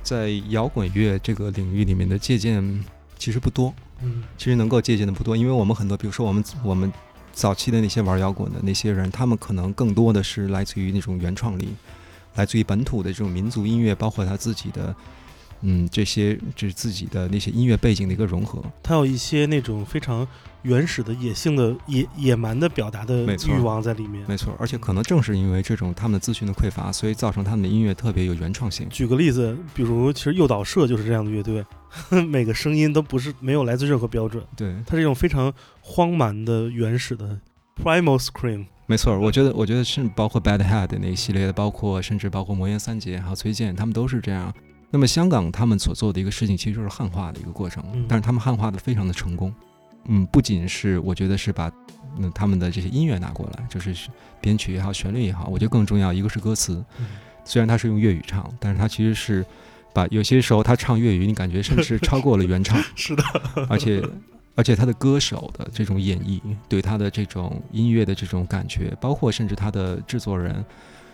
[0.03, 2.85] 在摇滚乐这个领域里面的借鉴
[3.19, 4.23] 其实不多，嗯。
[4.37, 6.93] 其实能够借鉴的不多，因为我们很多，比如说我们我们
[7.33, 11.69] 早期的那些玩摇滚的那些人，他们可能更多的是来自于那种原创力，
[12.35, 14.95] 来自于本土的这种民族音乐，包括他自己的，
[15.63, 18.63] 嗯，这些就是自己的那些音乐背景的一个融合。
[18.83, 20.27] 它有一些那种非常
[20.63, 24.25] 原始的野性的野野蛮的表达的欲望在里面。
[24.29, 28.89] 没错，而且可能正是因为这种他们的资讯的匮乏，所以造成他们的音乐特别有原创性。
[28.89, 31.65] 举个例子，比如其实诱导社就是这样的乐队，
[32.27, 37.39] 每个声音都不是没有来自任何标准，对，它是一种非常荒蛮的、原始的
[37.83, 38.67] primal scream。
[38.87, 44.53] 没错，我觉得，我觉得是包括 Bad Head 那一系列的，包括甚至包括魔岩三杰还有崔健，他们都是这样。
[44.93, 49.53] 那么香港他们所做的一个事情，其实就是汉化的一个过程，嗯但是他们汉化的非常的成功。
[50.05, 51.73] 嗯，不仅是我觉得是把
[52.19, 54.09] 嗯他们的这些音乐拿过来，就是
[54.41, 56.85] 编曲也好，旋律也好，我觉得更重要一个是歌词。
[56.99, 57.07] 嗯
[57.45, 59.45] 虽然他是用粤语唱，但是他其实是
[59.93, 62.81] 把有些时候他唱粤语，你感觉甚至超过了原唱。
[62.95, 63.25] 是的，
[63.69, 64.01] 而且
[64.55, 70.65] 而且他的歌手的这种演绎，对他的这种音乐的这种感觉，包括甚至他的制作人，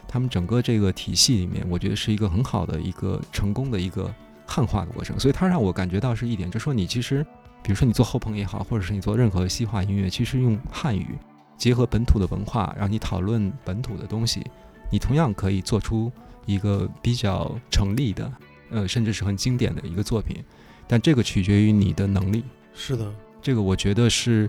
[0.09, 4.13] 他们整个这个体系里面，我觉得是一个很好的一个成功的一个
[4.47, 5.21] 汉化的过程。
[5.21, 7.23] 所以它让我感觉到是一点，就说你其实，
[7.63, 11.19] 比如说你做后朋也好，或者是你做任何西化音乐，其实用汉语
[11.59, 14.43] 结合本土的文化，让你讨论本土的东西，
[14.91, 16.11] 你同样可以做出
[16.47, 18.33] 一个比较成立的，
[18.71, 20.43] 呃，甚至是很经典的一个作品。
[20.87, 22.43] 但这个取决于你的能力。
[22.73, 24.49] 是的，这个我觉得是，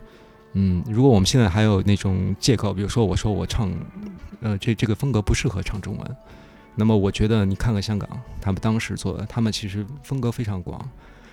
[0.53, 3.71] 嗯，如果我们现在还有那种借口，比如说我说我唱，
[4.41, 6.15] 呃，这这个风格不适合唱中文，
[6.75, 8.09] 那么我觉得你看看香港，
[8.41, 10.89] 他们当时做的，他们其实风格非常广，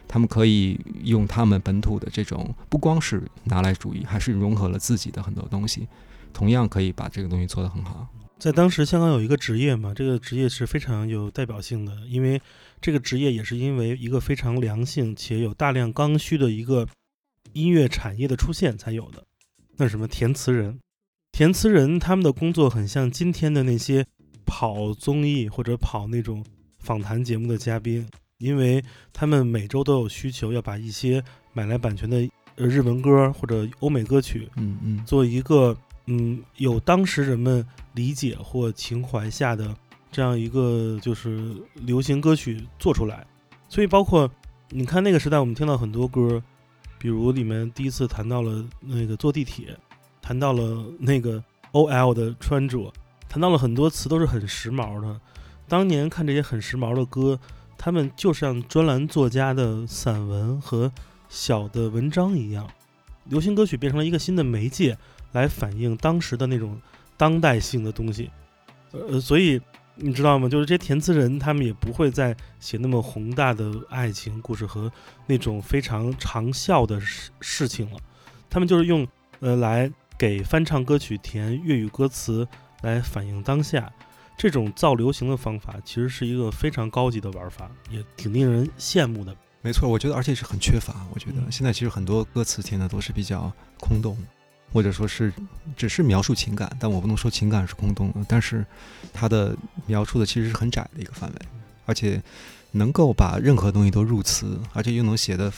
[0.06, 5.88] 他们可以用他们本土的这种，不光是拿来主义，还是融合了自己的很多东西，
[6.32, 8.06] 同样可以把这个东西做得很好。
[8.38, 12.38] 在当时香港有一个职业嘛，这个职业是非常有代表性的，因为
[12.82, 16.86] 这个职业也是因为一个非常良性且有大量刚需的一个
[17.56, 19.24] 音乐产业的出现才有的。
[19.78, 20.78] 那是什么填词人？
[21.32, 24.06] 填词人他们的工作很像今天的那些
[24.44, 26.44] 跑综艺或者跑那种
[26.78, 28.06] 访谈节目的嘉宾，
[28.38, 39.74] 因为他们每周都有需求要把一些买来版权的呃日文歌或者欧美歌曲嗯嗯，做一个嗯有当时人们理解或情怀下的
[40.12, 43.26] 这样一个就是流行歌曲做出来，
[43.68, 44.30] 所以包括
[44.70, 46.42] 你看那个时代，我们听到很多歌，
[46.98, 49.76] 比如里面第一次谈到了那个坐地铁，
[50.22, 52.92] 谈到了那个 OL 的穿着，
[53.28, 55.20] 谈到了很多词都是很时髦的。
[55.68, 57.38] 当年看这些很时髦的歌，
[57.76, 60.90] 他们就像专栏作家的散文和
[61.28, 62.68] 小的文章一样，
[63.24, 64.96] 流行歌曲变成了一个新的媒介，
[65.32, 66.80] 来反映当时的那种
[67.16, 68.30] 当代性的东西。
[68.92, 69.60] 呃，所以
[69.96, 70.48] 你知道吗？
[70.48, 74.92] 就是这些填词人，他们也不会再写那么宏大的爱情故事和
[75.26, 77.98] 那种非常长效的事事情了。
[78.50, 79.06] 他们就是用
[79.40, 82.46] 呃来给翻唱歌曲填粤语歌词，
[82.82, 83.90] 来反映当下。
[84.38, 89.34] 这种造流行的方法，其实是一个非常高级的玩法，也挺令人羡慕的。
[89.62, 91.06] 没错，我觉得而且是很缺乏。
[91.14, 94.14] 我觉得嗯现在其实很多歌词填的都是比较空洞，
[94.76, 95.32] 或者说是
[95.74, 98.62] 只是描述情感，但我不能说情感是空洞的，但是
[99.10, 101.36] 它的描述的其实是很窄的一个范围，
[101.86, 102.22] 而且
[102.72, 105.50] 能够把任何东西都入词，而且又能写的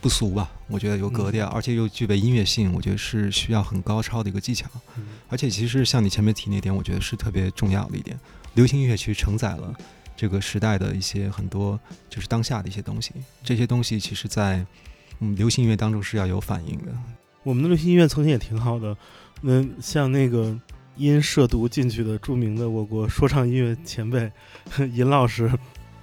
[0.00, 0.48] 不俗吧？
[0.68, 4.70] 我觉得有格调，而且又具备音乐性，我觉得是需要很高超的一个技巧。
[4.96, 8.16] 嗯而且其实像你前面提那点，我觉得是特别重要的一点，
[8.54, 9.74] 流行音乐其实承载了
[10.16, 11.76] 这个时代的一些很多
[12.08, 13.10] 就是当下的一些东西，
[13.42, 14.64] 这些东西其实在
[15.18, 16.92] 嗯流行音乐当中是要有反应的。
[17.46, 18.96] 我们的流行音乐曾经也挺好的，
[19.40, 20.52] 那，像那个
[20.96, 24.28] 因涉毒进去的著名的我国说唱音乐前辈
[24.92, 25.48] 尹老师，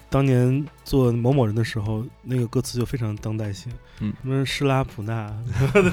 [0.10, 5.38] 当年做某某人的时候，那个歌词就非常当代性，嗯什么施拉普纳，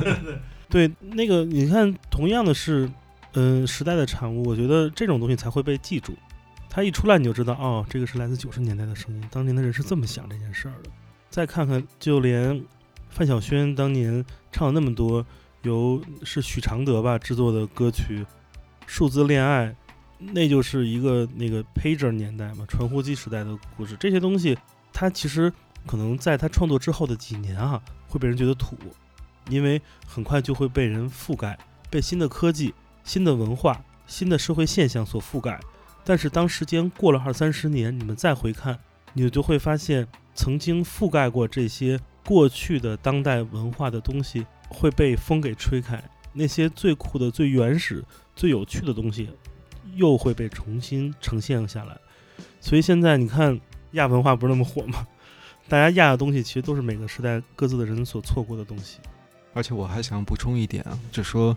[0.71, 2.89] 对，那个你看，同样的是，
[3.33, 6.15] 嗯、时代的产物，我觉得这种东西才会被记住。
[6.69, 10.91] 它一出来你就知道，哦，这个是来自九十年代的声音，当年的人是这么想这件事儿的。
[11.29, 12.63] 再看看，就连
[13.11, 15.25] 范晓萱当年唱了那么多
[15.63, 18.25] 由是许常德吧制作的歌曲
[18.87, 19.67] 《数字恋爱》，
[20.33, 23.97] 那就是一个那个 pager 年代嘛，传呼机时代的故事。
[24.01, 24.57] 这些东西，
[24.93, 25.53] 它其实
[25.87, 28.77] 可能在他创作之后的几年啊，会被人觉得土，
[29.49, 31.59] 因为很快就会被人覆盖，
[31.91, 32.73] 被新的科技、
[33.05, 35.61] 新的文化、新的社会现象所覆盖。
[36.05, 38.79] 但是当时间过了二三十年，你们再回看，
[39.13, 46.03] 你就会发现，曾经覆盖过这些过去的当代文化的东西会被风给吹开，
[46.33, 48.05] 那些最酷的、最原始、
[48.37, 49.29] 最有趣的东西
[49.95, 51.97] 又会被重新呈现下来。
[52.61, 53.59] 所以现在你看
[53.93, 55.07] 亚文化不是那么火吗？
[55.69, 58.99] 大家亚的东西其实都是每个时代各自的人所错过的东西。
[59.53, 61.57] 而且我还想补充一点啊，就说，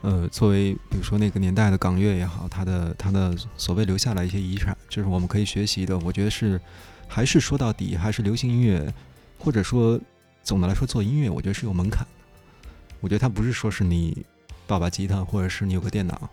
[0.00, 5.96] 呃，作为比如说那个年代的港乐也好，它的它的所谓留下来一些遗产，就是我们可以学习的。
[6.00, 6.60] 我觉得是，
[7.06, 8.92] 还是说到底还是流行音乐，
[9.38, 9.98] 或者说
[10.42, 12.68] 总的来说做音乐，我觉得是有门槛的。
[13.00, 14.24] 我觉得它不是说是你
[14.66, 16.28] 抱把吉他，或者是你有个电脑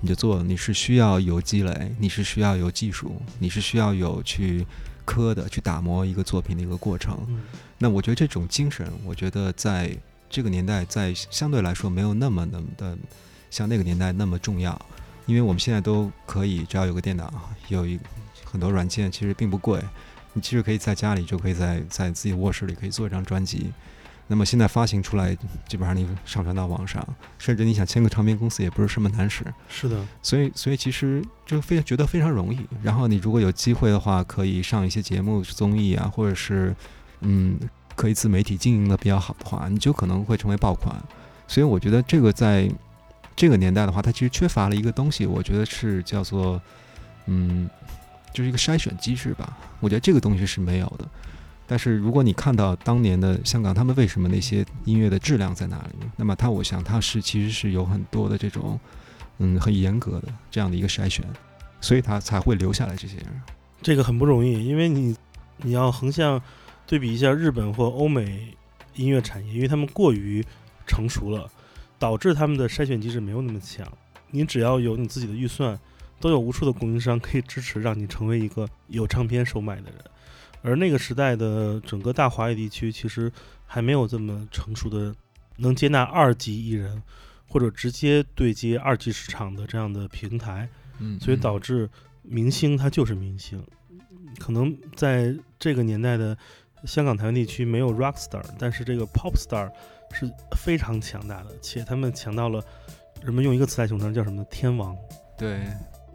[0.00, 4.66] 你就做，你是需要有积累，你是需要有技术，你是需要有去
[5.04, 7.18] 磕的去打磨一个作品的一个过程。
[7.28, 7.42] 嗯
[7.78, 9.94] 那我觉得这种精神，我觉得在
[10.30, 12.96] 这个年代，在相对来说没有那么那么的
[13.50, 14.80] 像那个年代那么重要，
[15.26, 17.30] 因为我们现在都可以，只要有个电脑，
[17.68, 18.00] 有一
[18.44, 19.78] 很多软件，其实并不贵，
[20.36, 23.72] 你其实可以在家里就可以在在自己卧室里可以做一张专辑。
[24.26, 25.34] 那么现在发行出来，
[25.66, 27.02] 基本上你上传到网上，
[27.38, 29.44] 甚至你想签个唱片公司也不是什么难事。
[29.66, 32.58] 是的，所以，所以其实就非常觉得非常容易。
[32.82, 36.76] 然后你如果有机会的话，可以上一些节目、综艺啊，或者是
[37.20, 37.58] 嗯，
[37.94, 40.94] 可以自媒体经营的比较好的话，你就可能会成为爆款。
[41.48, 42.68] 所以我觉得这个在
[43.34, 46.60] 这个年代的话，它其实缺乏了一个东西，我觉得是叫做
[47.26, 47.70] 嗯，
[48.36, 49.56] 就是一个筛选机制吧。
[49.80, 51.08] 我觉得这个东西是没有的。
[51.66, 56.06] 但是如果你看到当年的香港，他们为什么那些音乐的质量在哪里？
[56.16, 58.78] 那么它，我想它是其实是有很多的这种。
[59.38, 61.22] 嗯，很严格的这样的一个筛选，
[61.82, 63.26] 所以他才会留下来这些人。
[63.82, 65.14] 这个很不容易，因为你
[65.58, 66.40] 你要横向
[66.86, 68.56] 对比一下日本或欧美
[68.94, 70.42] 音乐产业，因为他们过于
[70.86, 71.50] 成熟了，
[71.98, 73.86] 导致他们的筛选机制没有那么强。
[74.30, 75.78] 你只要有你自己的预算，
[76.20, 80.00] 都有无数的供应商可以支持，让你成为一个有唱片售卖的人。
[80.62, 83.32] 而那个时代的整个大华语地区，其实
[83.66, 85.14] 还没有这么成熟的
[85.56, 87.02] 能接纳二级艺人。
[87.48, 91.88] 或者直接对接二级市场的这样的平台，嗯，所以导致
[92.22, 93.64] 明星他就是明星。
[94.40, 96.36] 可能在这个年代的
[96.84, 99.70] 香港、台湾地区没有 rock star，但是这个 pop star
[100.12, 102.60] 是非常强大的，且他们强到了
[103.22, 104.94] 人们用一个词来形容叫什么“天王”。
[105.38, 105.60] 对，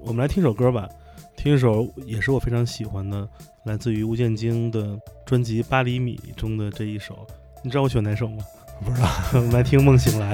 [0.04, 0.90] 我们来听首歌吧，
[1.38, 3.28] 听一首也是我非常喜欢的，
[3.66, 7.26] 来自于吴建京的专辑《八厘米》中的这一首。
[7.64, 8.44] 你知道我喜欢哪首吗？
[8.84, 9.08] 不知道。
[9.34, 10.34] 我们来听《梦醒来》。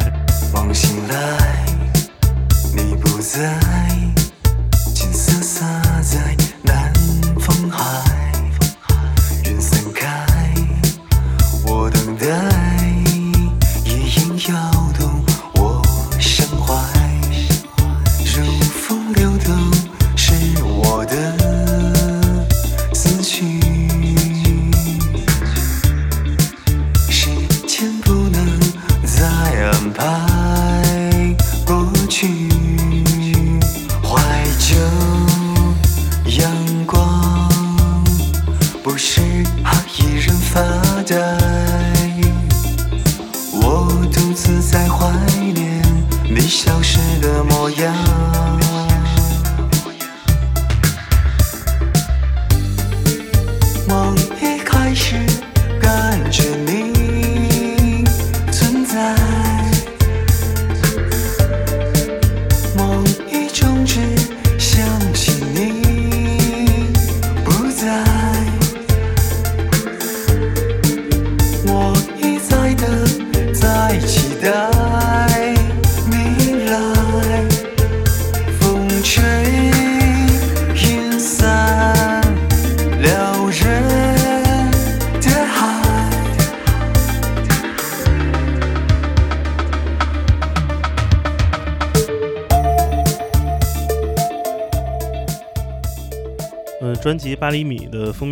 [0.54, 1.66] 梦醒来，
[2.74, 3.60] 你不在，
[4.96, 6.94] 金色洒在南
[7.38, 8.17] 风海，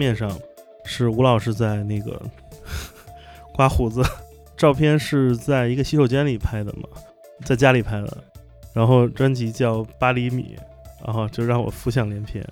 [0.06, 0.32] 面上
[0.86, 2.22] 是吴老师在那个
[3.52, 4.04] 刮胡子，
[4.56, 6.88] 照片是在一个洗手间里拍的嘛，
[7.44, 8.24] 在家里拍的。
[8.72, 10.56] 然后专辑叫《八厘米》，
[11.04, 12.46] 然后就让我浮想联翩，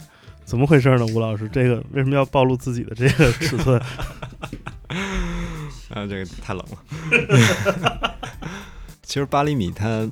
[0.44, 1.06] 怎么回事呢？
[1.14, 3.80] 吴老师，这个为什么要暴露自己的这个尺寸？
[5.94, 8.18] 啊，这个太冷了。
[9.04, 10.10] 其实八厘米它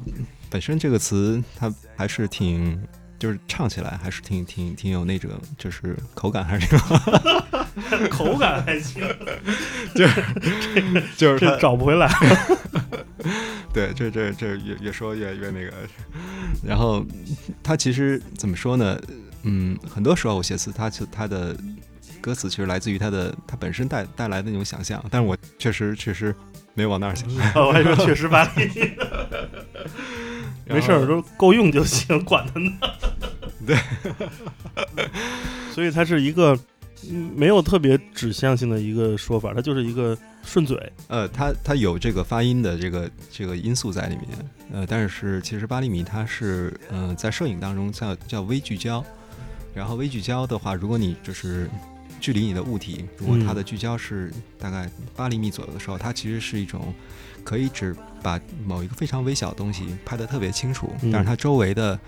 [0.49, 2.79] 本身这个词，它还是挺，
[3.21, 6.97] 就是唱起来还是挺挺挺有那种，就是口感还是挺好，
[8.09, 9.07] 口感还行，
[9.93, 12.11] 就是它这找不回来。
[13.71, 15.71] 对，这这这越越说越越那个。
[16.63, 17.05] 然后
[17.61, 18.99] 他其实怎么说呢？
[19.43, 21.55] 嗯，很多时候我写词，他就它的
[22.19, 26.35] 歌词其实来自于他的他本身带带来的那种想象，但是我确实确实
[26.73, 27.29] 没有往那儿想。
[27.53, 28.81] 我还说确实八厘米，
[30.65, 32.71] 然后没事儿，都够用就行，管他呢。
[33.65, 33.77] 对，
[35.73, 36.57] 所以它是一个
[37.09, 40.91] 嗯没有特别指向性的一个说法，它就是一个顺嘴。
[41.07, 44.27] 呃，它它有这个发音的这个这个因素在里面，
[44.73, 49.03] 呃，但是其实八厘米它是呃在摄影当中叫叫微聚焦，
[49.73, 51.69] 然后微聚焦的话，如果你就是
[52.19, 56.93] 距离你的物体，如果它的聚焦是大概八厘米左右的时候，它其实是一种
[57.43, 61.11] 可以只把某一个非常微小的东西拍得特别清楚，嗯。
[61.11, 61.99] 但是它周围的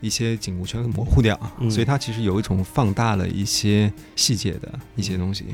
[0.00, 5.46] 一些景物全给模糊掉，嗯所以它其实有一种放大了一些细节的一些东西，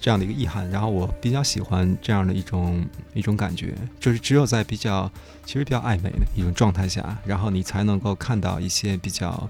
[0.00, 0.68] 这样的一个意涵。
[0.70, 2.84] 然后我比较喜欢这样的一种
[3.14, 5.10] 一种感觉，就是只有在比较
[5.44, 9.48] 其实比较暧昧的一种状态下，然后你才能够看到一些比较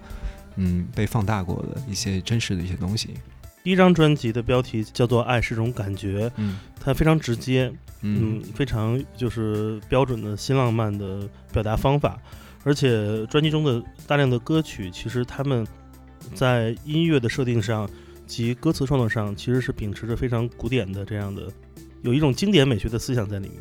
[0.57, 3.11] 嗯被放大过的一些真实的一些东西。
[3.63, 7.71] 第一张专辑的标题叫做《爱是种感觉》，嗯它非常直接，
[8.01, 12.19] 嗯嗯，非常就是标准的新浪漫的表达方法，
[12.63, 15.67] 而且专辑中的大量的歌曲，其实他们
[16.35, 17.89] 在音乐的设定上
[18.27, 21.49] 及歌词创作上，其实是秉持着非常古典的这样的，
[22.03, 23.59] 有一种经典美学的思想在里面。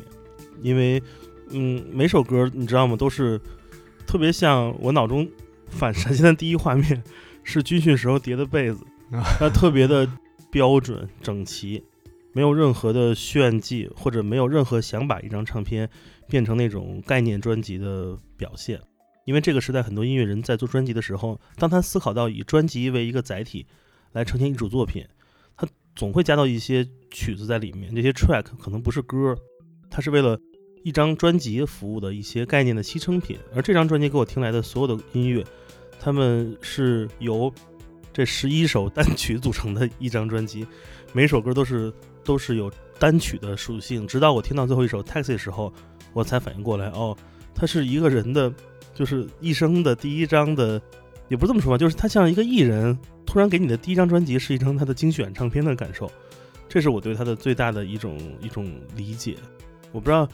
[0.62, 1.02] 因为，
[1.50, 3.40] 嗯，每首歌你知道吗，都是
[4.06, 5.26] 特别像我脑中
[5.68, 7.02] 反闪现的第一画面
[7.42, 8.80] 是军训时候叠的被子，
[9.38, 10.06] 它特别的
[10.50, 11.82] 标准整齐。
[12.32, 15.90] 没有任何的炫技，或者没有任何想把一张唱片
[16.28, 18.80] 变成那种概念专辑的表现。
[19.24, 23.66] 因为这个时代，很多音乐人在做专辑的时候，当他思考到以专辑为一个载体
[24.12, 25.06] 来呈现一组作品，
[25.56, 27.94] 他总会加到一些曲子在里面。
[27.94, 29.36] 这些 track 可能不是歌，
[29.88, 30.38] 它是为了
[30.82, 33.38] 一张专辑服务的一些概念的牺牲品。
[33.54, 35.44] 而这张专辑给我听来的所有的音乐，
[35.98, 37.52] 他们是由
[38.12, 40.66] 这十一首单曲组成的一张专辑，
[41.12, 41.92] 每首歌都是。
[42.22, 45.72] 都是有单曲的属性，直到我听到最后一首《Taxi》的时候，
[46.12, 47.16] 我才反应过来，哦，
[47.54, 48.52] 它是一个人的，
[48.94, 50.80] 就是一生的第一张的，
[51.28, 56.10] 也不是这么说吧，就是他像一个艺人突然给你的第一张专辑是一张他的精选唱片的感受，
[56.68, 59.36] 这是我对他的最大的一种一种理解。
[59.92, 60.28] 我不知道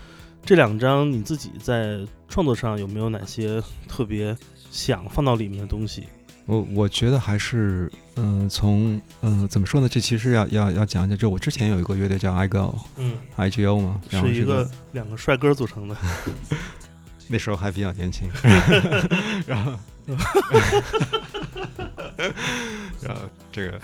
[0.45, 1.99] 这两张你自己在
[2.29, 4.37] 创作上有没有哪些特别
[4.71, 6.05] 想放到里面的东西？
[6.47, 9.89] 我我觉得还是，嗯、从嗯、呃怎么说呢？
[9.89, 15.97] 这其实要要要讲一下，就我之前有一个乐队叫 I Go 嗯，I G O 嘛，然后这是一个两个帅哥组成的。
[17.29, 18.29] 那时候还比较年轻，
[19.47, 19.73] 然后，
[23.03, 23.81] 然后这个，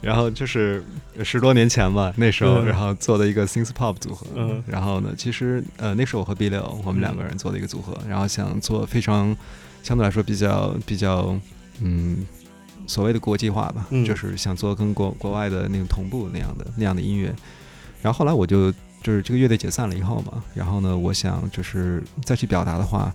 [0.00, 0.82] 然后就是
[1.22, 2.66] 十多年前吧，那时候，嗯。
[2.66, 4.62] 然后做的一个 Synth Pop 组合，嗯。
[4.66, 9.36] 然后呢，其实呃那时候我和 B 六我们两个人做的一个组合，然后想做非常
[9.82, 11.38] 相对来说比较比较
[11.80, 12.26] 嗯
[12.86, 14.04] 所谓的国际化吧，嗯。
[14.04, 17.34] 就是想做跟国国外的那种同步那样的那样的音乐，
[18.00, 23.14] 然后后来我就就是这个乐队解散了以后嘛，然后呢，我想就是再去表达的话，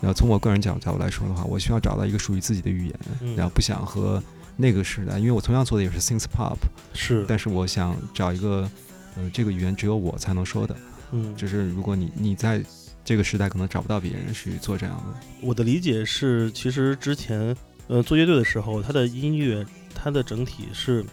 [0.00, 3.36] 然后从我个人角角度来说的话，我需要找到一个属于自己的语言，嗯。
[3.36, 4.22] 然后不想和
[4.56, 6.56] 那个时代，因为我同样做的也是 synth pop，
[6.92, 8.68] 是，但是我想找一个
[9.16, 10.76] 呃这个语言只有我才能说的，
[11.12, 12.62] 嗯，就是如果你你在
[13.04, 17.56] 这个时代可能找不到别人去做这样的，我的理解是，其实之前
[17.88, 19.64] 呃做乐队的时候，它的音乐，
[19.94, 21.04] 它的整体是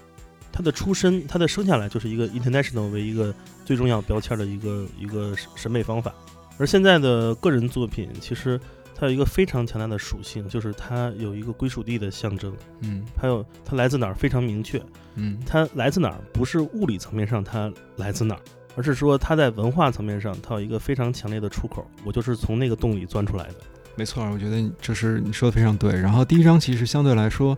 [0.58, 3.32] 它的出身，他的生下来就是一个 international 为一个
[3.64, 6.12] 最重要标签的一个一个审审美方法。
[6.58, 8.60] 而现在的个人作品，其实
[8.96, 12.52] 它有一个非常强大的属性，就是它有一个归属地的象征，
[12.82, 14.82] 嗯还有它来自哪儿非常明确。
[15.14, 18.42] 嗯它来自哪儿，不是物理层面上它来自哪儿，
[18.76, 21.86] 而是说它在文化层面上它有一个非常强烈的出口。
[22.04, 23.56] 我就是从那个洞里钻出来的。
[23.96, 25.92] 没错，我觉得就是你说的非常对。
[25.92, 27.56] 然后第一章其实相对来说，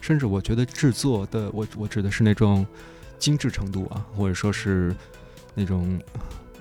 [0.00, 2.66] 甚至我觉得制作的，我我指的是那种
[3.18, 4.94] 精致程度啊，或者说是
[5.54, 6.00] 那种，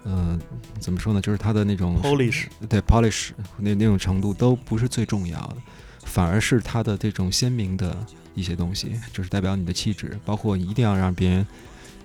[0.04, 0.40] 呃，
[0.80, 1.22] 怎么说呢？
[1.22, 5.58] 就是它的那种 Polish 对 polish 那那种程度都不是最重要的，
[6.06, 7.96] 反而是它的这种鲜明的
[8.34, 11.46] 一些东西，就是代表你的气质，包括你一定要让别人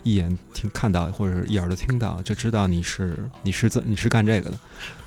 [0.02, 4.58] 一眼听看到，或者一耳朵听到，就知道你是你是怎你是干这个的，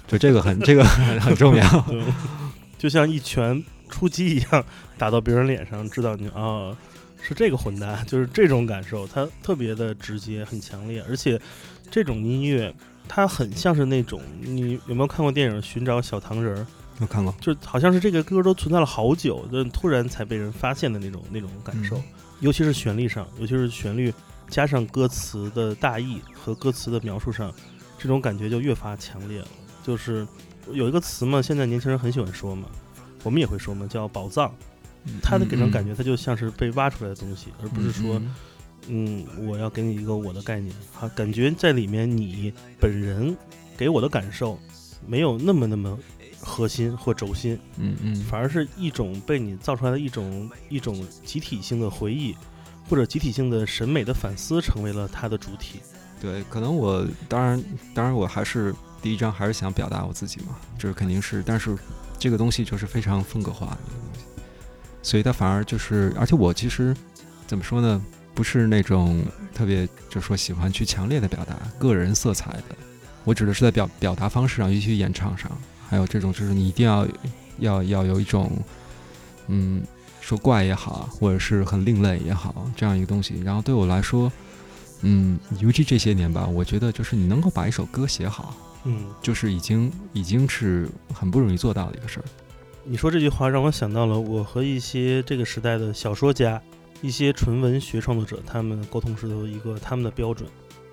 [0.08, 1.86] 就这个很这个很很重要。
[2.78, 3.64] 就像一拳
[3.96, 4.66] 出击一样
[4.98, 6.76] 打到别人脸上，知道你啊
[7.22, 11.40] 是这个混蛋，就是这种感受，它特别的直接，很强烈，而且
[11.90, 12.74] 这种音乐
[13.08, 16.62] 它很像是那种你有没有看过电影《寻找小糖人儿》？
[17.00, 22.04] 我看过，就好像是这个歌都存在了好久，但突然才被人发现的那种那种感受，嗯
[22.42, 24.14] 尤其是旋律上，尤其是旋律
[24.50, 27.50] 加上歌词的大意和歌词的描述上，
[27.98, 29.48] 这种感觉就越发强烈了。
[29.84, 30.28] 就是
[30.72, 32.68] 有一个词嘛，现在年轻人很喜欢说嘛，
[33.26, 34.50] 我们也会说嘛，叫宝藏。
[35.22, 38.20] 它的给人感觉，它就像是被挖出来的东西，而不是说，
[38.88, 43.38] 嗯，我要给你一个我的概念，哈，感觉在里面你本人
[43.78, 44.58] 给我的感受
[45.06, 45.96] 没有那么那么
[46.40, 52.36] 核心或轴心，嗯嗯，反而是一种被你造出来的一种一种集体性的回忆，
[52.90, 55.82] 或者集体性的审美的反思，成为了它的主体。
[56.20, 57.64] 对，可能我当然
[57.94, 58.74] 当然我还是
[59.04, 61.78] 第一章还是想表达我自己嘛，这肯定是，但是
[62.18, 64.22] 这个东西就是非常风格化的东西，
[65.02, 66.96] 所以它反而就是，而且我其实
[67.48, 68.02] 怎么说呢，
[68.34, 72.76] 不是那种特别就说喜欢去强烈的表达个人色彩的，
[73.24, 75.52] 我指的是在表表达方式上，尤其演唱上，
[75.88, 77.08] 还有这种就是你一定要
[77.60, 78.52] 要要有一种
[79.48, 79.84] 嗯，
[80.22, 83.42] 说怪也好，或者是很另类也好，这样一个东西。
[83.44, 84.32] 然后对我来说，
[85.02, 88.56] 嗯，尤其这些年吧，我觉得就是你能够把一首歌写好，
[88.86, 92.24] 嗯，就是已经已经是很不容易做到的一个事儿。
[92.84, 96.62] 你说这句话让我想到了我和一些这个时代的小说家、
[97.02, 100.48] 一些纯文学创作者，他们沟通时的一个他们的标准。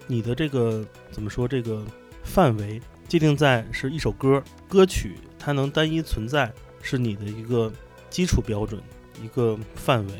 [0.06, 1.46] 你的这个怎么说？
[1.46, 1.84] 这个
[2.22, 7.70] 范围界定在是一首歌，歌曲它能单一存在，是你的一个
[8.08, 8.80] 基础标准，
[9.22, 10.12] 一个范围。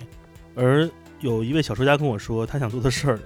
[0.55, 0.89] 而
[1.21, 3.19] 有一位小说家跟我说，他想做的事儿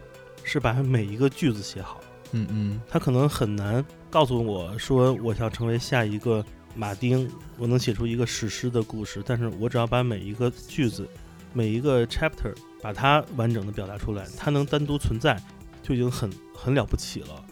[0.45, 2.01] 是把每一个句子写好。
[2.37, 7.29] 嗯嗯他可能很难告诉我说，我想成为下一个马丁，
[7.59, 11.09] 我能写出一个史诗的故事，但是我只要把每一个句子、
[11.53, 15.41] 每一个 chapter 把它完整的表达出来，它能单独存在，
[15.83, 17.45] 就已经很很了不起了。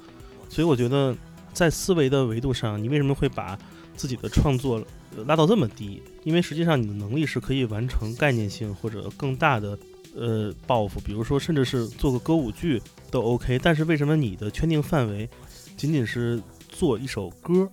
[0.49, 1.17] 所以我觉得，
[1.53, 3.59] 在思维的维度上，你为什么会把
[3.97, 4.85] 自己的创作
[5.27, 6.03] 拉到这么低？
[6.23, 9.79] 因为实际上你的能力是可以完成概念性或者更大的
[10.15, 12.81] 呃抱负，比如说甚至是做个歌舞剧
[13.15, 13.57] 都 OK。
[13.61, 15.31] 但是为什么你的圈定范围
[15.77, 17.71] 仅仅是做一首歌？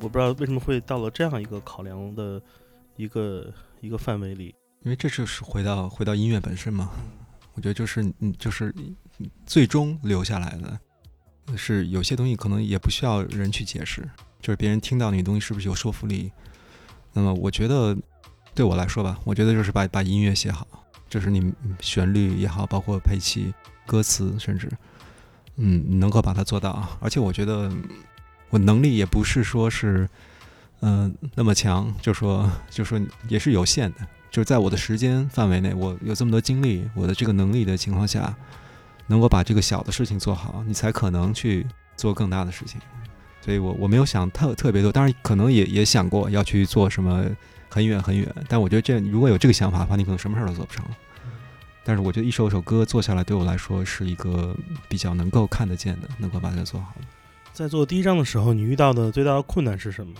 [0.00, 2.40] 我不知道为什么会到了这样一个考量的
[2.96, 4.54] 一个一个范围里。
[4.82, 6.90] 因为这就是回到回到音乐本身嘛。
[7.54, 8.74] 我觉得就是嗯，就是
[9.46, 14.02] 最终留下来的，是有些东西可能也不需要人去解释，
[14.40, 16.30] 就是别人听到你东西是不是有说服力。
[17.12, 17.96] 那么我觉得
[18.54, 20.66] 对我来说吧，我觉得就是把把音乐写好，
[21.08, 23.52] 就是你嗯旋律也好，包括配器、
[23.86, 24.70] 歌词，甚至
[25.56, 26.88] 嗯能够把它做到。
[27.00, 27.70] 而且我觉得
[28.50, 30.08] 我能力也不是说是
[30.84, 33.98] 嗯、那么强，就说就说也是有限的。
[34.32, 38.34] 就是在我的时间范围内，我有这么多精力，我的这个能力的情况下，
[39.06, 41.66] 能够把这个小的事情做好，你才可能去
[41.96, 42.80] 做更大的事情。
[43.42, 47.24] 所以我我没有想特特别多，当然可能也也想过要去做什么
[47.68, 50.84] 很远很远，但我觉得这如果有这个想法的话，你可能什么事儿都做不成。
[51.84, 54.54] 但是我觉得一首一首歌做下来，对我来说是一个
[54.88, 57.06] 比较能够看得见的，能够把它做好的。
[57.52, 60.14] 在做第一章的时候，你遇到的最大的困难是什么？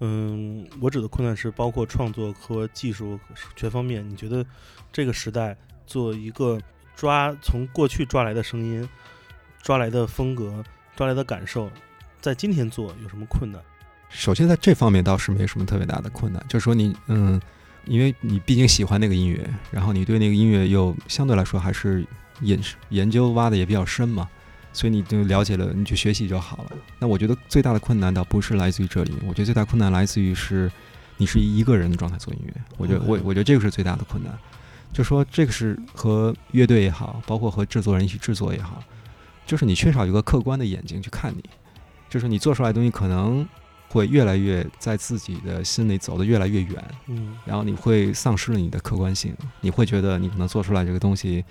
[0.00, 3.18] 嗯，我指的困难是包括创作和技术
[3.54, 4.08] 全方面。
[4.08, 4.44] 你觉得
[4.90, 6.60] 这个时代做一个
[6.96, 8.88] 抓从过去抓来的声音、
[9.60, 10.64] 抓来的风格、
[10.96, 11.70] 抓来的感受，
[12.20, 13.60] 在今天做有什么困难？
[14.08, 17.40] 首先在这方面倒是没什么特别大的困难，就是说你嗯，
[17.86, 22.04] 因为你毕竟喜欢那个音乐，然后你对那个音乐又相对来说还是
[22.40, 22.60] 研
[22.90, 24.28] 研究挖的也比较深嘛，
[24.72, 26.70] 所以你就了解了，你去学习就好了。
[26.98, 30.70] 那我觉得最大的困难倒不是来自于这里，我觉得最大困难来自于是
[31.16, 34.32] 你是一个人的状态做音乐，我觉得我我觉得这个是最大的困难，
[34.92, 38.82] 就说这个是和乐队也好，包括和制作人一起制作也好，
[39.44, 41.42] 就是你缺少一个客观的眼睛去看你，
[42.08, 43.46] 就是你做出来的东西可能。
[43.92, 51.44] 会越来越在自己的心里走得越来越远，嗯然后你会丧失了你的客观性，你会觉得你可能做出来这个东西，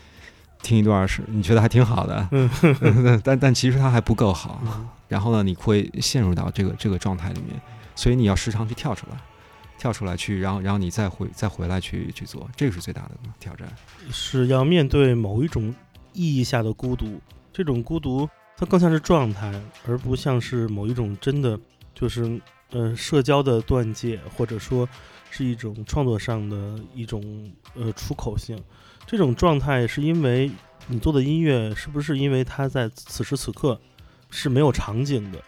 [0.63, 4.59] 听一段是你觉得还挺好的，嗯 但但其实它还不够好。
[4.65, 7.61] 嗯然后呢，你会陷入到这个这个状态里面，
[7.95, 9.17] 所以你要时常去跳出来，
[9.77, 13.67] 跳出来去，然后然后你再回再回来去去做，这个是最大的挑战。
[14.09, 15.75] 是要面对某一种
[16.13, 17.19] 意义下的孤独，
[17.51, 18.25] 这种孤独
[18.55, 19.51] 它更像是状态，
[19.85, 21.59] 而不像是某一种真的
[22.01, 22.41] 就是
[22.71, 24.89] 呃社交的断界，或者说
[25.29, 28.59] 是一种创作上的一种呃出口性。
[29.05, 30.49] 这种状态是因为
[30.87, 33.79] 你做的音乐是不是因为它在此时此刻
[34.31, 35.39] 是没有场景的？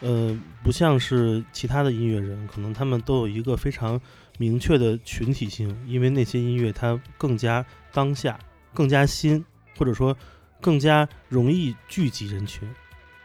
[0.00, 4.00] 呃，不像是其他的音乐人，可能他们都有一个非常
[4.38, 8.38] 明确的群体性，因为那些音乐它更加当下、
[8.72, 9.44] 更加新，
[9.76, 10.16] 或者说
[10.60, 12.68] 更加容易聚集人群。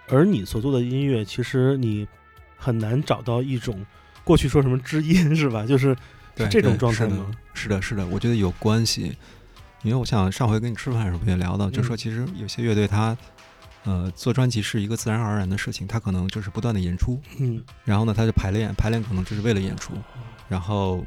[0.07, 2.07] 而你所做的音乐，其实你
[2.61, 3.83] 很难找到一种
[4.23, 5.65] 过去说什么知音是吧？
[5.67, 5.97] 就是
[6.37, 7.31] 是这种状态吗？
[7.55, 9.17] 是的，是的，我觉得有关系，
[9.81, 11.97] 因为我想上回跟你吃饭的时候不也聊到，就说嗯。
[11.97, 13.17] 其实有些乐队它，
[13.83, 17.61] 呃，做专辑是一个自然而然的事情，它可能就是不断的演出，嗯。
[17.83, 19.93] 然后呢，他就排练，排练可能就是为了演出，
[20.47, 21.03] 然后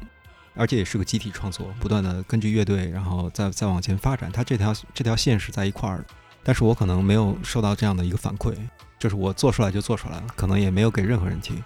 [0.55, 6.05] 而且也是个集体创作，不断的根据乐队，然后再再往前发展，它这条这条线是在一块儿的，
[6.43, 8.53] 但是我可能没有受到这样的一个反馈，
[8.97, 11.63] 就是我做出来就做出来了，可能也没有给任何人听。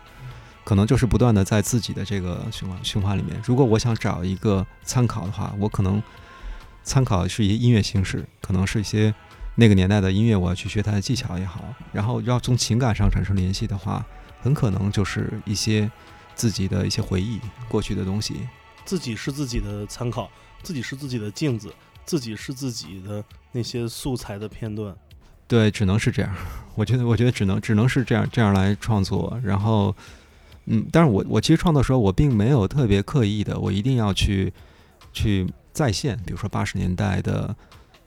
[0.64, 3.42] 可能就是不断的在自己的这个循环循环里面。
[3.44, 6.02] 如果我想找一个参考的话，我可能
[6.84, 9.12] 参考是一些音乐形式，可能是一些
[9.56, 11.64] 那个年代的音乐，我要去学它的技巧也好。
[11.92, 14.06] 然后要从情感上产生联系的话，
[14.42, 15.90] 很可能就是一些
[16.36, 18.48] 自己的一些回忆、过去的东西。
[18.86, 20.30] 自己是自己的参考，
[20.62, 21.74] 自己是自己的镜子，
[22.06, 24.96] 自己是自己的那些素材的片段。
[25.50, 26.34] 对，只能是这样。
[26.76, 29.38] 我觉得，我觉得只能只能是这样这样来创作。
[29.44, 29.94] 然后，
[30.66, 34.54] 嗯，但是我我其实创作的时候，我并没有特别刻意的，我一定要去
[35.12, 37.54] 去再现，比如说八十年代的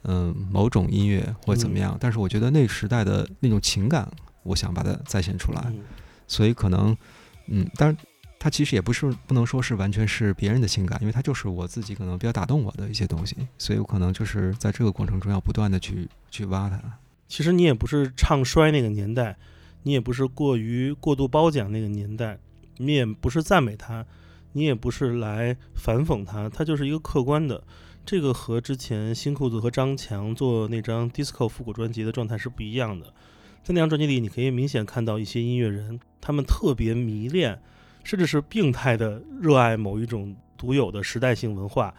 [0.05, 4.09] 嗯某种音乐或者怎么样，但是我觉得那个时代的那种情感，
[4.45, 5.81] 我想把它再现出来，嗯
[6.29, 6.97] 所以可能
[7.49, 7.97] 嗯，当然。
[8.45, 16.83] 它其实也不是不能说是完全是别人的情感，因为它就是我自己可能比较打动我的一些东西，所以我可能就是在这个过程中要不断的去去挖它。
[17.33, 19.39] 其实你也不是唱衰那个年代，
[19.85, 22.39] 你也不是过于过度褒奖那个年代，
[22.77, 24.05] 你也不是赞美他，
[24.53, 27.65] 你也不是来反讽他，他就是一个客观的。
[28.05, 33.07] 这个和之前新裤子和张强做那张 disco 复古专辑的状态是不一样的。
[33.63, 37.59] 在那张专辑里，你可以明显看到一些音乐人，他们特别迷恋，
[38.05, 41.95] 甚至是病态的热爱某一种独有的时代性文化，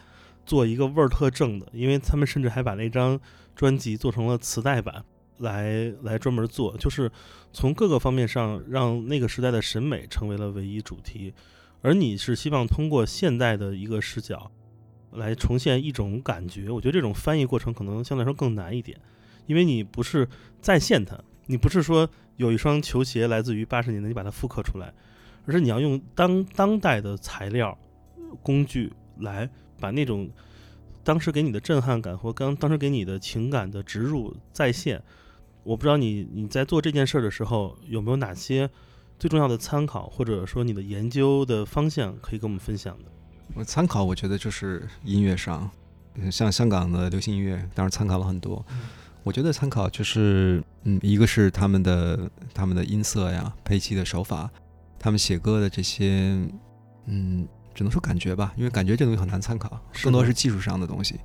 [0.45, 3.19] 做一个味儿特正的，因为他们甚至还把那张
[3.55, 5.03] 专辑做成了磁带版。
[5.39, 7.11] 来来专门做，就是
[7.51, 11.34] 从各个方面上让那个时代的审美成为了唯一主题，
[11.81, 14.51] 而你是希望通过现代的一个视角
[15.11, 16.69] 来重现一种感觉。
[16.69, 18.97] 我觉得这种翻译过程可能相对来说更难一点，
[19.47, 20.27] 因为你不是
[20.61, 24.93] 再现它，你不是说有一双球鞋来自于八十年代，你把它复刻出来，
[25.45, 27.77] 而是你要用当当代的材料
[28.41, 30.29] 工具来把那种
[31.03, 35.03] 当时给你的震撼感或刚当时给你的情感的植入再现。
[35.64, 38.70] 我不知道你你在做这件事儿的时候有没有哪些
[39.18, 43.05] 最重要的参考，或者说你的研究的方向可以跟我们分享的？
[43.55, 45.70] 我参考，我觉得就是音乐上，
[46.20, 48.66] 呃像香港的流行音乐，当然参考了很多。
[49.24, 54.49] 我觉得参考就是，嗯，一个是他们的他们的音色呀、配器的手法，
[54.99, 56.38] 他们写歌的这些，
[57.05, 61.20] 嗯，只能说感觉吧，因为感觉这东西很难参考，更多是技术上的东西。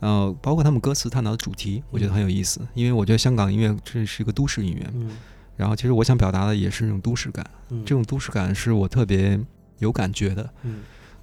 [0.00, 5.10] 呃，包括他们歌词探讨的主题，我觉得很有意思，因为我觉得香港音乐这是一个都市音乐，嗯。
[5.56, 9.40] 然后其实我想表达的也是那种都市感，嗯，这种都市感是我特别
[9.78, 10.50] 有感觉的。
[10.62, 10.82] 嗯。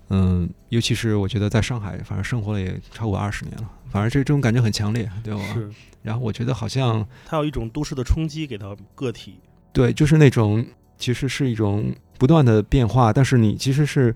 [0.09, 5.39] 嗯，尤其是我觉得在上海，反正生活了也超过二十年了，反正这这种感觉很强烈，对我。
[5.53, 5.69] 是。
[6.01, 9.35] 然后我觉得好像它有一种都市的冲击给到个体。
[9.71, 10.65] 对，就是那种
[10.97, 14.13] 其实是一种不断的变化，但是你其实是，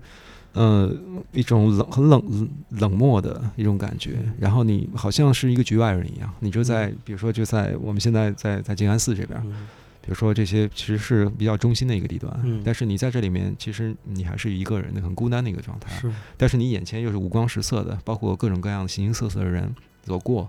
[0.52, 0.92] 呃，
[1.32, 4.32] 一种冷很冷冷漠的一种感觉嗯。
[4.40, 9.68] 然后你好像是一个局外人一样，你就在比如说就在我们现在在在静安寺这边，嗯
[10.00, 15.94] 比如说这些其实是比较中心的一个地段，嗯但是你在这里面，其实你还是一个人的很孤单的一个状态。
[16.00, 19.70] 是但是你眼前又是五光十色的，包括各种各样形形色色的人
[20.02, 20.48] 走过，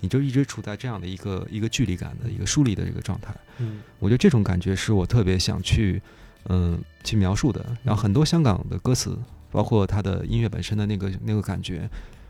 [0.00, 3.34] 你就一直处在这样的一个一个距离感的一个疏离的这个状态。
[3.58, 6.00] 嗯我觉得这种感觉是我特别想去
[6.48, 7.64] 嗯去描述的。
[7.82, 9.18] 然后很多香港的歌词，
[9.50, 11.88] 包括它的音乐本身的那个那个感觉，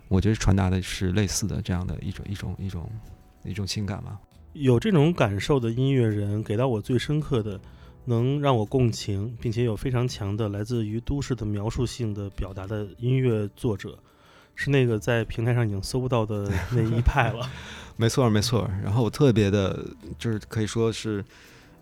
[0.08, 2.90] 我觉得传达的是类似的这样的一种一种一种
[3.44, 4.18] 一种情感吧。
[4.52, 7.60] 有这种感受的音乐人，给到我最深刻的，
[8.04, 13.98] 能让我共情，并且有非常强的来自于都市的描述性的表达的音乐作者，
[14.54, 17.50] 是那个在平台上已经搜不到的那一派了。
[17.96, 18.70] 没错，没错。
[18.82, 19.84] 然后我特别的，
[20.18, 21.24] 就是可以说是，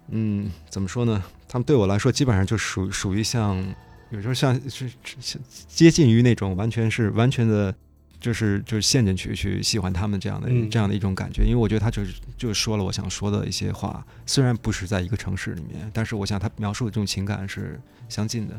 [0.09, 1.23] 嗯，怎么说呢？
[1.53, 3.63] 他们对我来说，基本上就属属于像，
[4.09, 4.89] 有时候像是
[5.21, 5.39] 是
[5.69, 7.75] 接近于那种完全是完全的，
[8.19, 11.43] 就是就是陷进去去喜欢他们这样的、嗯这样的一种感觉。
[11.43, 17.79] 因为我觉得他就是就说了我想说的一些话，虽然不是在一个城市里面，但是我想他描述的这种情感是
[18.09, 18.59] 相近的。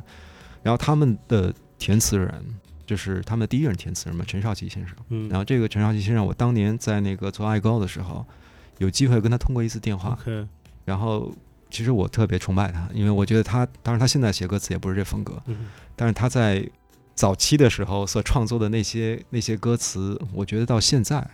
[0.62, 2.32] 然后他们的填词人。
[2.86, 4.94] 就是他们的第一任填词人嘛，陈少琪先生。
[5.08, 8.26] 嗯，然后这个陈少琪先生，我当年在那个做爱高的时候，
[8.78, 10.20] 有机会跟他通过一次电话。
[10.84, 11.34] 然后
[11.74, 15.66] 其实我特别崇拜他，因为我觉得他，当然他现在写歌词也不是这风格，嗯
[15.96, 16.64] 但是他在
[17.16, 21.28] 早期的时候所创作的那些那些歌词，我觉得到现在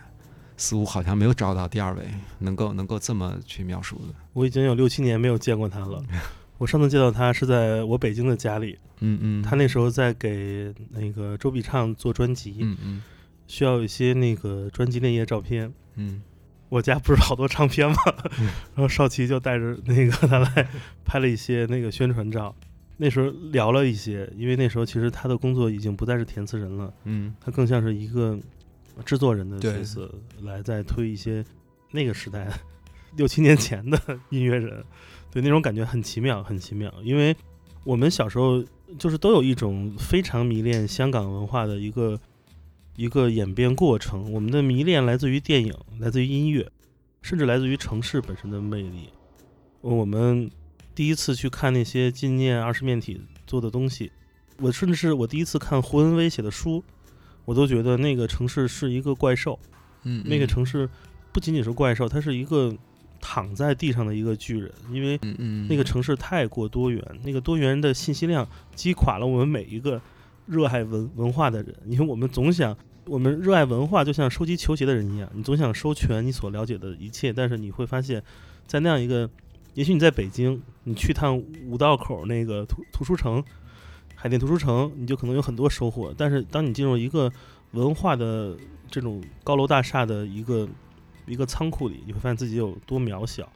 [0.56, 2.02] 似乎好像没有找到第二位
[2.38, 4.14] 能够能够这么去描述的。
[4.32, 6.02] 我已经有六七年没有见过他了。
[6.56, 13.02] 我上次见到他是在我北京的家里，嗯嗯，他那时候在给那个周笔畅做专辑，嗯嗯
[13.46, 15.70] 需要一些那个专辑内页照片。
[15.96, 16.22] 嗯
[16.70, 17.96] 我家不是好多唱片吗，
[18.38, 18.46] 嗯。
[18.74, 20.66] 然后少奇就带着那个他来
[21.04, 22.56] 拍了一些那个宣传照。
[22.96, 27.34] 那时候聊了一些，因为那时候其实他的工作已经不再是填词人了，嗯。
[27.40, 28.38] 他更像是一个
[29.04, 30.10] 制作人的角色，
[30.42, 31.44] 来在推一些
[31.90, 32.46] 那个时代
[33.16, 33.98] 六七年前的
[34.28, 34.84] 音乐人，
[35.30, 36.92] 对那种感觉很奇妙，很奇妙。
[37.02, 37.34] 因为
[37.84, 38.62] 我们小时候
[38.98, 42.20] 就是都有一种非常迷恋香港文化的一个
[42.96, 44.30] 一个演变过程。
[44.32, 46.70] 我们的迷恋来自于电影，来自于音乐，
[47.22, 49.10] 甚至来自于城市本身的魅力。
[49.80, 50.50] 我们
[50.94, 54.12] 第一次去看那些纪念二十面体做的东西，
[54.58, 56.84] 我甚至是我第一次看胡文威写的书，
[57.44, 59.58] 我都觉得那个城市是一个怪兽。
[60.02, 60.88] 嗯，那个城市
[61.32, 62.74] 不仅仅是怪兽，它是一个
[63.20, 65.18] 躺在地上的一个巨人，因为
[65.68, 70.00] 那个城市太过多元，那个多元的信息量击垮了我们每一个
[70.50, 72.76] 热爱文文化的人，因为我们总想，
[73.06, 78.20] 我们热爱文化就像收集球鞋的人一样，你总想收全你所了解的一切，但是你会发现，
[78.66, 79.30] 在那样一个，
[79.74, 83.42] 也许你在北京，你去趟五道口那个图图书城，
[84.16, 87.32] 海淀图书城，你就可能有很多收获，但是当你进入一个
[87.70, 88.56] 文化的
[88.90, 90.68] 这种高楼大厦的一个
[91.26, 93.48] 一个仓库里，你会发现自己有多渺小，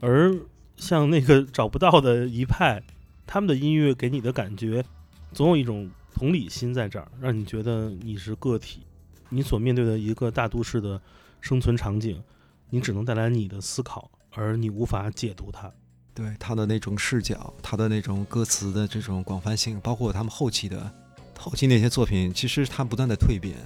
[0.00, 0.34] 而
[0.76, 2.82] 像那个找不到的一派，
[3.26, 4.84] 他们的音乐给你的感觉，
[5.32, 8.86] 总有一种同理心在这儿，让你觉得你是个体，
[9.28, 11.00] 你所面对的一个大都市的
[11.40, 12.22] 生存场景，
[12.70, 15.70] 你只能带来你的思考，而你无法解读它。
[16.14, 20.88] 对他的那种视角，他的那种歌词的这种广泛性，包括他们后期的
[21.36, 23.56] 后期那些作品，其实他不断的蜕变，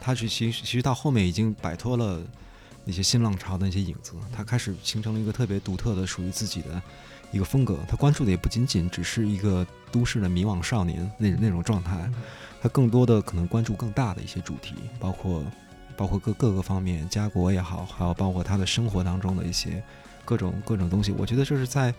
[0.00, 2.20] 他是其实其实到后面已经摆脱了
[2.84, 6.82] 那些新浪潮的那些影子，他开始形成了一个特别独特的属于自己的
[7.32, 7.78] 一个风格。
[7.88, 12.08] 他关注的也不仅仅只是一个都市的迷惘少年那那种状态，
[12.60, 15.44] 他更多的可能关注更大的一些主题，包括
[15.96, 19.82] 包括各各个方面，家国也好，还有包括他的生活当中的一些。
[20.24, 21.92] 各种各种东西，我觉得这是在，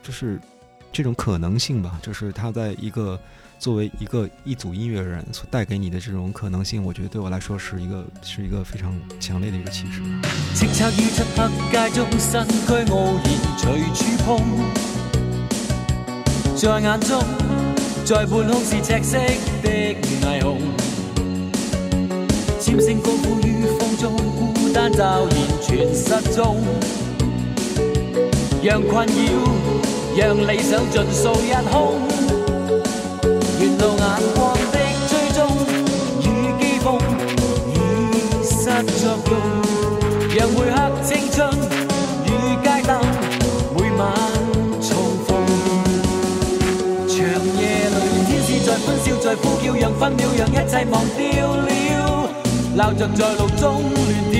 [0.00, 0.40] 就是
[0.92, 3.18] 这种可能性吧，就是他在一个
[3.58, 10.00] 作为一个一组音乐人所带给你的这种可能性，我觉得对我来说是一个是一个非常强烈的一个启示。
[10.54, 13.24] 叱咤於漆黑街中，身軀傲然
[13.58, 13.62] 隨
[13.94, 14.26] 處碰，
[16.56, 17.22] 在眼中，
[18.04, 19.18] 在半空是赤色
[19.62, 19.68] 的
[20.20, 20.58] 霓虹，
[22.58, 24.16] 尖聲高呼於風中，
[24.54, 26.56] 孤單驟然全失蹤。
[28.60, 29.12] 讓困擾，
[30.18, 32.02] 讓理想盡數一空。
[33.60, 34.02] 沿路眼
[34.34, 35.38] 光的追蹤
[36.24, 36.26] 與
[36.58, 36.86] 譏諷
[37.70, 37.76] 已
[38.42, 38.66] 失
[38.98, 39.32] 作用，
[40.36, 41.38] 讓每刻青春
[42.24, 42.28] 與
[42.64, 42.90] 街燈
[43.76, 44.02] 每晚
[44.82, 44.90] 重
[45.24, 45.30] 逢。
[47.06, 47.16] 長
[47.60, 47.96] 夜裏，
[48.26, 51.70] 天使在歡笑，在呼叫，讓分秒，讓一切忘掉了，
[52.76, 53.96] 鬧着在路中亂
[54.32, 54.36] 跳。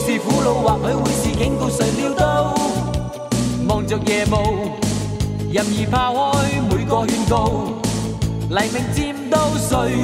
[0.00, 2.54] 是，苦惱，或許會是警告，誰料到
[3.68, 4.72] 望着夜幕，
[5.52, 7.74] 任意拋開每個勸告，
[8.48, 9.98] 黎明漸到，誰願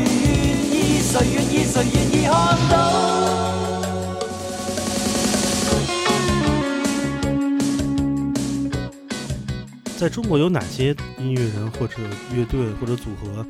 [0.70, 1.00] 意？
[1.00, 1.64] 誰願意？
[1.64, 2.34] 誰願意看
[2.70, 2.74] 到？
[9.98, 11.94] 在中国有哪些音乐人或者
[12.34, 13.44] 乐队或者组合，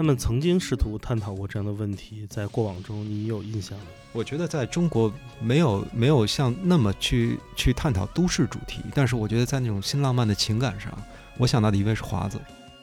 [0.00, 2.26] 他们曾经试图探讨过这样的问题？
[2.30, 3.84] 在过往中，你有印象吗？
[4.14, 10.90] 我觉得在中国没有没有像那么去去探讨都市主题，但是我觉得在那种新浪漫的情感上，
[11.36, 12.40] 我想到的一位是华子。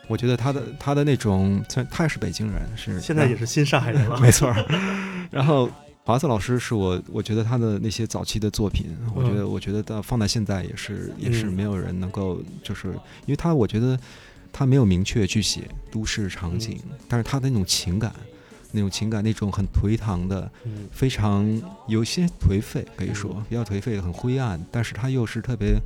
[0.07, 4.15] 我觉得他的他的那种，虽然他也是北京人，是现在也是新上海人了。
[4.21, 4.63] 没错儿。
[5.31, 5.67] 然后
[6.03, 12.89] 华子老师是我，我觉得他的那些早期的作品，我觉得我觉得到放在现在也是也是嗯没有人能够，就是
[13.25, 13.99] 因为他我觉得
[14.51, 18.13] 他没有明确去写都市场景，但是他的那种情感，
[18.71, 20.87] 那种情感，那种很颓唐的，嗯。
[20.91, 25.79] 非常有些颓废，可以说比较颓废，很灰暗，但是他又是特别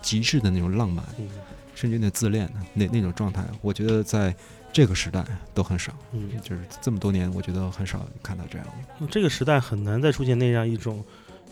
[0.00, 1.28] 极致的那种浪漫，嗯。
[1.74, 4.34] 甚至那自恋的那那种状态，我觉得在
[4.72, 5.24] 这个时代
[5.54, 5.92] 都很少。
[6.12, 8.66] 嗯，就是这么多年，我觉得很少看到这样。
[9.00, 9.06] 的。
[9.10, 11.02] 这个时代很难再出现那样一种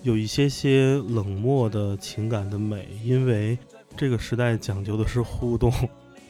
[0.02, 3.58] 有一些些冷漠的情感的美，因为
[3.96, 5.72] 这个时代讲究的是互动，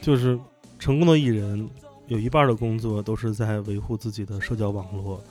[0.01, 0.37] 就是
[0.79, 1.69] 成功的艺人
[2.07, 5.23] 有一半的工作都是在维护自己的社交网络。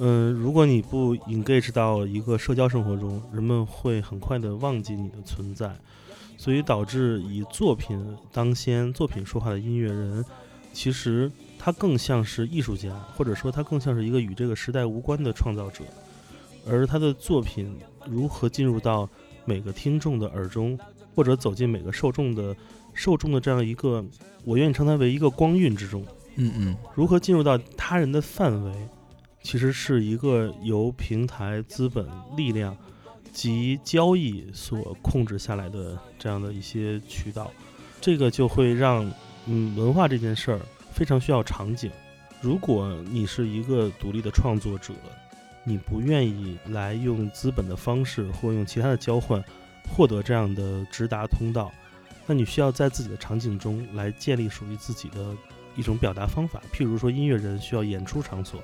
[0.00, 5.74] 嗯，如果你不 engage 到一个社交生活中，人们会很快的忘记你的存在，
[6.36, 10.24] 所以导致以作品当先、作品说话的音乐人，
[10.72, 15.82] 其实他更像是艺术家，或者说他更像是一个与这个时代无关的创造者，
[16.64, 19.08] 而他的作品如何进入到
[19.44, 20.78] 每个听众的耳中，
[21.16, 22.54] 或者走进每个受众的
[22.98, 24.04] 受众的这样一个，
[24.44, 28.72] 我愿意称它为一个光晕之中，嗯嗯，如何进入到他人的范围，
[29.40, 32.04] 其实是一个由平台、资本、
[32.36, 32.76] 力量
[33.32, 37.52] 及交易所控制下来的这样的一些渠道，
[38.00, 39.08] 这个就会让
[39.46, 40.60] 嗯文化这件事儿
[40.92, 41.88] 非常需要场景。
[42.40, 44.92] 如果你是一个独立的创作者，
[45.62, 49.40] 你不愿意来用资本的方式或用其他的交换
[49.88, 51.70] 获得这样的直达通道，
[52.28, 55.34] 那你需要在自己的场景中来建立属于自己的
[55.74, 56.60] 一种表达方法。
[56.72, 58.62] 譬如说，音乐人需要演出场所，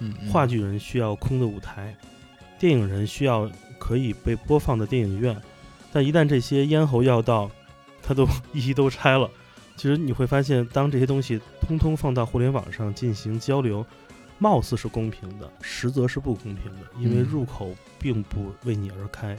[0.00, 1.96] 嗯嗯话剧人需要空的舞台，
[2.58, 5.34] 电影人需要可以被播放的电影院。
[5.92, 7.50] 但一旦这些咽喉要道，
[8.02, 9.30] 它都一 一都拆了，
[9.76, 13.86] 其实你会发现，当这些东西通通放到互联网上进行交流，
[14.38, 19.34] 貌似是公平的，实则是不公平的，因为嗯入口并不为你而开。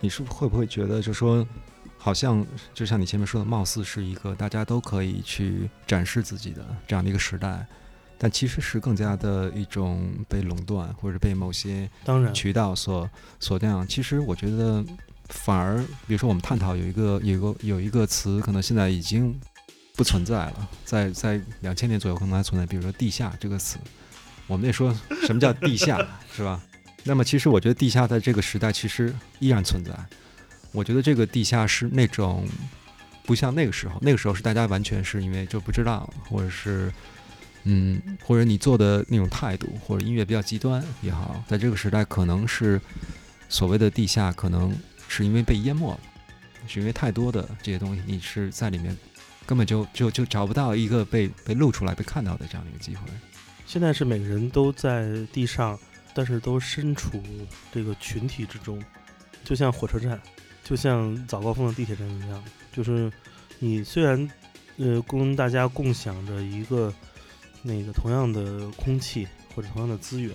[0.00, 1.46] 你是不是会不会觉得，就说
[2.02, 7.66] 好像就像你前面说的，貌似是一个大家都可以去展示自己的这样的一个时代，
[8.16, 13.86] 但其实是更加的一种被垄断或者被某些当然，渠道所所那样。
[13.86, 14.82] 其实我觉得，
[15.28, 15.76] 反而
[16.06, 19.38] 比如说我们探讨有一个有一个有一个词，可能现在已经
[19.94, 23.78] 不存在了，在在两千年左右可能还存在，比如说“地下”这个词。
[24.46, 24.92] 我们得说
[25.26, 26.60] 什么叫地下，是吧？
[27.04, 29.92] 那么其实我觉得地下在这个时代其实依然存在。
[30.72, 32.46] 我觉得这个地下是那种
[33.24, 36.92] 不像那个时候，那个时候是大家完全是因为就不知道，或者是
[37.64, 42.80] 嗯，或者你做的那种态度，或者音乐比较极端也好，在这个时代可能是
[43.48, 44.74] 所谓的地下，可能
[45.08, 46.00] 是因为被淹没了，
[46.66, 48.96] 是因为太多的这些东西，你是在里面
[49.44, 53.02] 根本就就就找不到一个被被露出来、被看到的这样的一个机会。
[53.66, 55.78] 现在是每个人都在地上，
[56.14, 57.22] 但是都身处
[57.72, 58.82] 这个群体之中，
[59.44, 60.20] 就像火车站，
[60.70, 62.44] 就像早高峰的地铁站一样。
[62.72, 63.10] 就是
[63.58, 64.30] 你虽然
[64.76, 66.94] 呃跟大家共享着一个
[67.60, 70.32] 那个同样的空气或者同样的资源，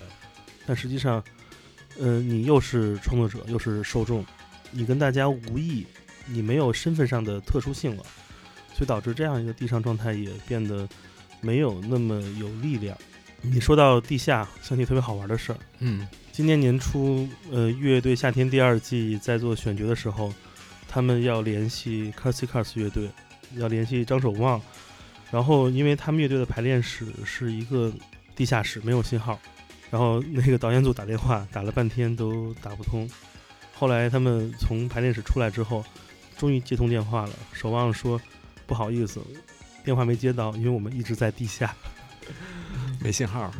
[0.66, 1.24] 但实际上，
[1.98, 4.22] 呃你又是创作者又是受众，
[4.70, 5.86] 你跟大家无异，
[6.26, 8.02] 你没有身份上的特殊性了，
[8.74, 10.86] 所以导致这样一个地上状态也变得
[11.40, 12.94] 没有那么有力量。
[13.40, 15.58] 你说到地下，想起特别好玩的事儿。
[15.78, 16.06] 嗯
[16.36, 20.30] 今年年初，呃，乐队夏天第二季在做选角的时候，
[20.86, 23.10] 他们要联系 Cars Cars 乐队，
[23.54, 24.60] 要联系张守望，
[25.30, 27.90] 然后因为他们乐队的排练室是一个
[28.34, 29.40] 地下室，没有信号，
[29.90, 33.08] 然后那个导演组打电话打了半天都打不通，
[33.72, 35.82] 后来他们从排练室出来之后，
[36.36, 38.20] 终于接通电话了，守望说
[38.66, 39.22] 不好意思，
[39.82, 41.74] 电话没接到，因为我们一直在地下。
[43.00, 43.50] 没信号。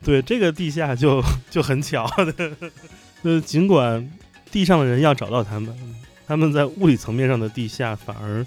[0.04, 2.52] 对，这个地下就就很巧的，
[3.22, 4.10] 呃，尽管
[4.50, 5.76] 地上的人要找到他们，
[6.26, 8.44] 他们在物理层面上的地下反而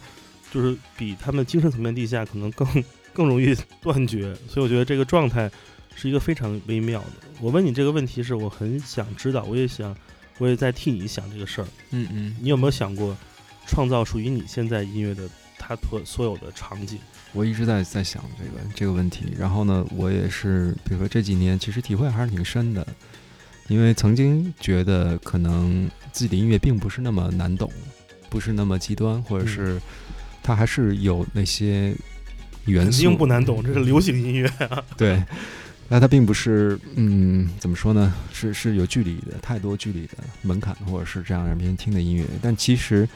[0.51, 2.68] 就是比他们精神层面地下可能更
[3.14, 5.49] 更容易断绝，所以我觉得这个状态
[5.95, 7.28] 是一个非常微妙的。
[7.39, 9.95] 我问你这个问题是我很想知道，我也想，
[10.39, 11.68] 我也在替你想这个事儿。
[11.91, 13.16] 嗯嗯，你有没有想过
[13.68, 15.30] 创造属于你现在音乐的
[15.60, 16.97] 它所所有的场景？
[17.34, 22.86] 我一直在在想这个这个问题，然后呢，我也是，比如说这几年，其实体会还是挺深的，
[23.68, 27.72] 因为曾经觉得可能自己的音乐并不是那么难懂，
[28.30, 29.82] 不是那么极端，或者是
[30.44, 31.96] 它还是有那些
[32.66, 34.84] 元肯素定不难懂，这是流行音乐啊。
[34.96, 35.24] 对，
[35.90, 38.14] 那它并不是，嗯，怎么说呢？
[38.32, 42.26] 是是有距离的，太多距离的门槛，或者是这样让别人听的音乐。
[42.42, 43.10] 但其实，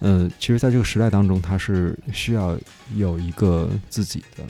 [0.00, 2.58] 呃，其实在这个时代当中，它是需要
[2.96, 4.44] 有一个自己的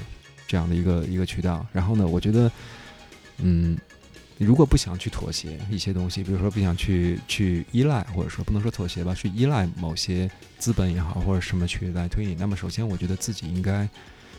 [0.46, 1.64] 这样的一个一个渠道。
[1.72, 2.50] 然后呢，我觉得，
[3.38, 3.78] 嗯，
[4.38, 10.28] 如果不想去妥协一些东西，比如说不想去去依赖，或者说不能说妥协吧，去依赖某些
[10.58, 13.88] 资本也好，或者什么去来推你，那么首先我觉得自己应该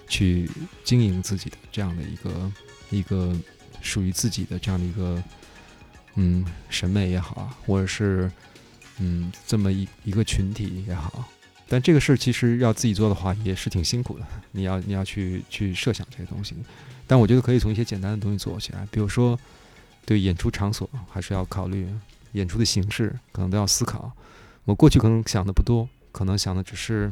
[0.08, 0.50] 去
[0.84, 2.52] 经营自己的这样的一个
[2.90, 3.34] 一个
[3.82, 5.24] 属于自己的这样的一个
[6.16, 8.30] 嗯审美也好啊，或者是
[9.00, 11.28] 嗯这么一一个群体也好，
[11.68, 16.56] 但这个事儿其实要自己做的话也是挺辛苦的，你要你要去去设想这些东西，
[17.08, 19.38] 但我觉得可以从一些简单的东西做起来，比如说
[20.06, 21.88] 对演出场所还是要考虑，
[22.34, 24.12] 演出的形式可能都要思考。
[24.64, 27.12] 我过去可能想的不多，可能想的只是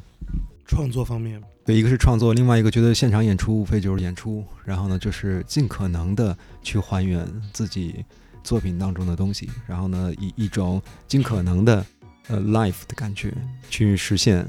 [0.67, 8.03] 创作方面，对，一个是创作，另外一个觉得现场演出无非就是演出，然后呢，就是尽可能的去还原自己
[8.43, 11.85] 作品当中的东西，然后呢，以一种尽可能的
[12.27, 13.33] 呃 life 的感觉
[13.69, 14.45] 去实现，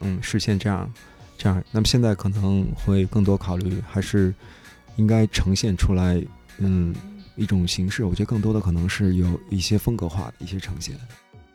[0.00, 0.92] 嗯，实现这样
[1.38, 1.62] 这样。
[1.70, 4.34] 那么现在可能会更多考虑，还是
[4.96, 6.22] 应该呈现出来，
[6.58, 6.94] 嗯，
[7.36, 8.04] 一种形式。
[8.04, 10.94] 我觉得更多的可能是有一些风格化的一些呈现，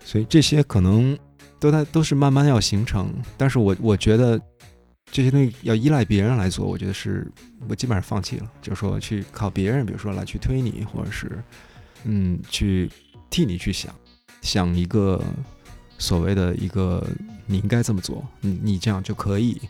[0.03, 1.17] 所以这些可能。
[1.59, 4.41] 都在都是慢慢要形成，但是我我觉得
[5.11, 7.31] 这些东西要依赖别人来做，我觉得是
[7.69, 11.37] 我基本上放弃了，就是说去靠别人，比如说来去推你，或者是
[12.03, 12.89] 嗯去
[13.29, 13.93] 替你去想
[14.41, 15.23] 想一个
[15.97, 17.05] 所谓的一个
[17.45, 19.61] 你应该这么做，你你这样就可以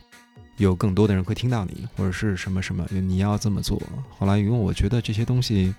[0.56, 3.80] 有更多的人会听到你，或者是什么什么你要这么做。
[4.10, 5.74] 后来因为我觉得这些东西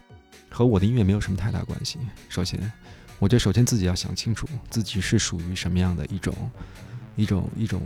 [0.49, 1.99] 和我的音乐没有什么太大关系，
[2.29, 2.71] 首先。
[3.19, 6.35] 我觉得首先自己要想清楚自己是属于什么样的一种
[7.15, 7.81] 一种一种，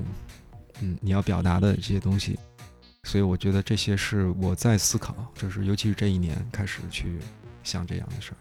[0.81, 2.39] 嗯，你要表达的这些东西。
[3.03, 7.19] 所以我觉得这些是我在思考，就是尤其是这一年开始去
[7.63, 8.37] 想这样的事儿。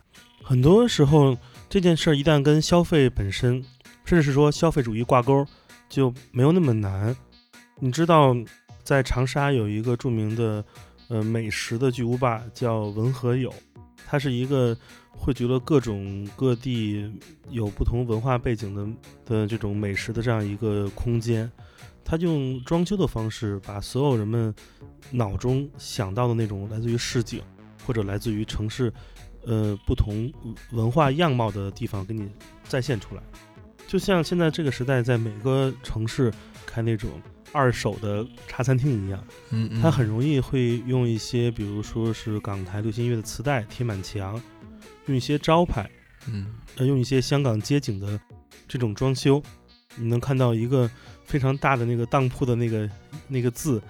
[0.48, 1.36] 很多时候
[1.68, 3.60] 这件事儿一旦跟消费本身，
[4.04, 5.44] 甚至是说消费主义挂钩，
[5.88, 7.16] 就没有那么难。
[7.80, 8.32] 你知道，
[8.84, 10.64] 在长沙有一个著名的
[11.08, 13.52] 呃美食的巨无霸叫文和友，
[14.06, 14.76] 它是一个。
[15.18, 17.10] 汇聚了各种各地
[17.48, 18.86] 有不同文化背景的
[19.24, 21.50] 的这种美食的这样一个空间。
[22.04, 24.54] 他用装修的方式，把所有人们
[25.10, 27.40] 脑中想到的那种来自于市井
[27.86, 28.92] 或者来自于城市，
[29.46, 30.30] 呃，不同
[30.72, 32.28] 文化样貌的地方给你
[32.64, 33.22] 再现出来。
[33.86, 36.32] 就像现在这个时代，在每个城市
[36.66, 37.10] 开那种
[37.52, 44.42] 二手的茶餐厅一样，嗯嗯，它很容易会用一些，比如说是港台流行音乐的磁带贴满墙，
[45.06, 45.88] 用一些招牌，
[46.26, 46.54] 嗯。
[46.76, 48.20] 呃，用一些香港街景的
[48.68, 49.42] 这种装修，
[49.94, 50.90] 你能看到一个
[51.24, 52.90] 非常大的那个当铺的那个
[53.28, 53.80] 那个字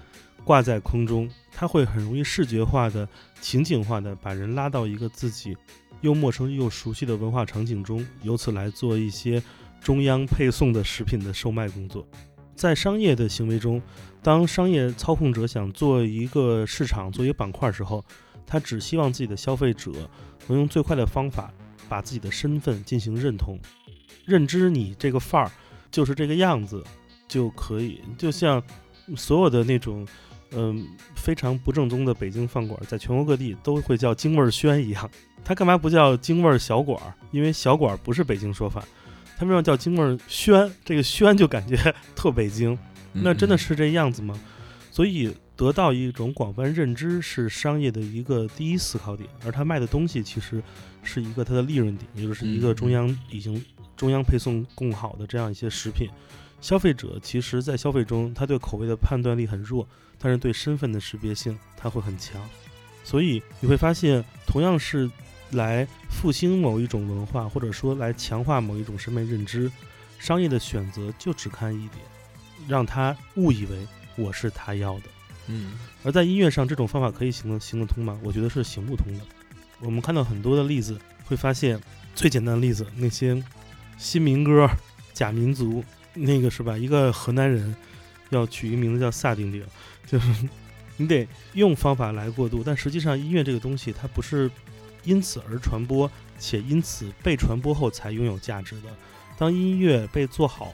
[0.47, 3.09] 挂在空中，它会很容易视觉化的、
[3.41, 5.57] 情景化的把人拉到一个自己
[6.03, 9.43] 又陌生又熟悉的文化场景中，由此来做一些
[9.81, 12.07] 中央配送的食品的售卖工作。
[12.55, 13.83] 在商业的行为中，
[14.23, 18.05] 当商业操控者想做一个市场、做一个板块时候，
[18.47, 19.91] 他只希望自己的消费者
[20.47, 21.53] 能用最快的方法
[21.89, 23.59] 把自己的身份进行认同，
[24.25, 25.51] 认知你这个范儿
[25.91, 26.85] 就是这个样子
[27.27, 28.01] 就可以。
[28.17, 28.63] 就像
[29.17, 30.07] 所有的那种
[30.53, 35.11] 嗯非常不正宗的北京饭馆，在全国各地都会叫京味轩一样，
[35.45, 37.15] 它干嘛不叫京味小馆儿？
[37.31, 38.85] 因为小馆儿不是北京说法，
[39.37, 41.77] 他们要叫京味轩，这个轩就感觉
[42.15, 42.79] 特北京。
[43.13, 44.39] 那真的是这样子吗？
[44.91, 50.63] 所以得到一种广泛认知是商业的一个第一思考点，而他卖的东西其实
[51.03, 53.63] 是一个它的利润点，也就是一个中央已经
[53.97, 56.09] 中央配送供好的这样一些食品。
[56.61, 59.87] 消费者其实在消费中，他对口味的判断力很弱，
[60.19, 62.41] 但是对身份的识别性它会很强。
[63.05, 65.11] 所以你会发现，同样是
[65.53, 69.71] 来复兴某一种文化，或者说来强化某一种审美认知，
[70.19, 72.05] 商业的选择就只看一点，
[72.67, 73.87] 让他误以为
[74.17, 75.05] 我是他要的。
[75.49, 78.19] 嗯而在音乐上，这种方法可以行得行得通吗？
[78.25, 79.21] 我觉得是行不通的。
[79.79, 81.81] 我们看到很多的例子，会发现
[82.15, 83.41] 最简单的例子，那些
[83.97, 84.69] 新民歌、
[85.13, 86.77] 假民族，那个是吧？
[86.77, 87.73] 一个河南人
[88.31, 89.65] 要取一个名字叫萨顶顶，
[90.07, 90.31] 就是
[90.97, 94.51] 你得用方法来过渡，但实际上音乐这个东西，它不是
[95.05, 98.89] 因此而传播，且因此被传播后才拥有价值的。
[99.39, 100.73] 当音乐被做好、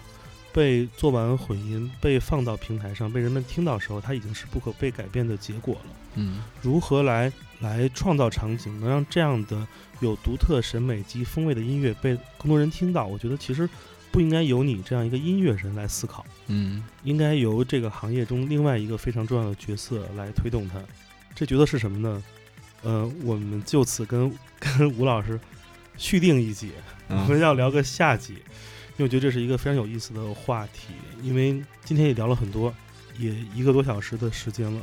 [0.53, 5.91] 被做完混音、被放到平台上、被人们听到的时候，它已经是不可被改变的结果了。
[6.15, 9.67] 嗯如何来来创造场景，能让这样的
[10.01, 13.07] 有独特审美及风味的音乐被更多人听到？
[13.07, 13.69] 我觉得其实
[14.13, 20.79] 不应该由你这样一个音乐人来思考，嗯应该由这个行业中另外一个非常重要的角色来推动它。
[21.35, 22.23] 这角色是什么呢？
[22.83, 25.41] 呃，我们就此跟 跟吴老师
[25.97, 26.73] 续订一集，
[27.09, 30.93] 我啊们要聊个下集，因为我觉得这是一个非常有意思的话题。
[31.23, 32.73] 因为今天也聊了很多，
[33.19, 34.81] 也一个多小时的时间了，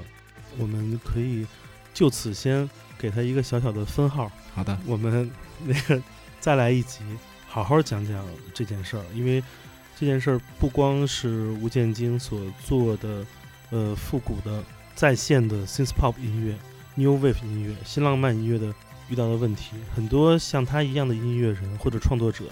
[0.57, 1.45] 我们可以
[1.93, 2.67] 就此先
[2.97, 5.29] 给他一个小小的分号，好的，我们
[5.63, 6.01] 那个
[6.39, 7.01] 再来一集，
[7.49, 8.23] 好好讲讲
[8.53, 9.03] 这件事儿。
[9.13, 9.43] 因为
[9.99, 13.25] 这件事儿不光是吴建京所做的，
[13.71, 14.63] 呃，复古的
[14.95, 16.55] 在线的 synth pop 音乐、
[16.95, 18.73] new wave 音乐、新浪漫音乐的
[19.09, 22.45] 遇到的问题，很多像他一样的音乐人或者创作者，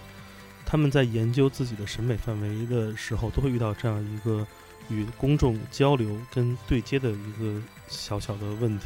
[0.66, 4.46] 他们在研究自己的审美范围的时候，都会遇到这样一个
[4.90, 8.86] 与公众交流跟对接的一个小小的问题。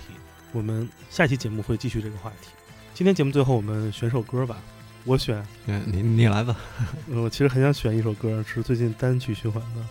[0.51, 2.49] 我们下期节目会继续这个话题。
[2.93, 4.57] 今天节目最后我们选首歌吧，
[5.05, 6.55] 我选，嗯你你来吧，
[7.11, 9.85] 呃 我其实很想选一首歌，是最近单曲循环的，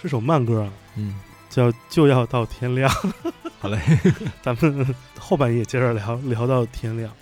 [0.00, 1.14] 是首慢歌啊，嗯，
[1.48, 2.90] 叫《就要到天亮》。
[3.58, 3.78] 好嘞，
[4.42, 7.12] 咱们后半夜接着聊，聊到天亮。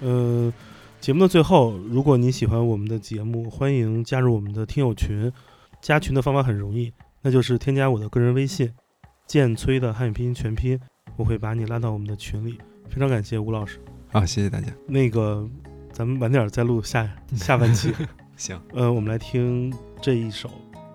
[0.00, 0.52] 嗯、
[1.00, 5.32] 节目的最后，如果你喜欢我们的节目，欢迎加入我们的听友群。
[5.82, 6.92] 加群的方法很容易，
[7.22, 8.72] 那就是添加我的个人微信
[9.26, 10.78] “剑崔”的汉语拼音全拼，
[11.16, 12.58] 我会把你拉到我们的群里。
[12.88, 13.78] 非常感谢吴老师。
[14.10, 15.48] 好，谢谢大家，那个，
[15.96, 17.90] 咱们晚点再录下下半期。
[18.36, 19.72] 行，呃，我们来听
[20.02, 20.46] 这一首《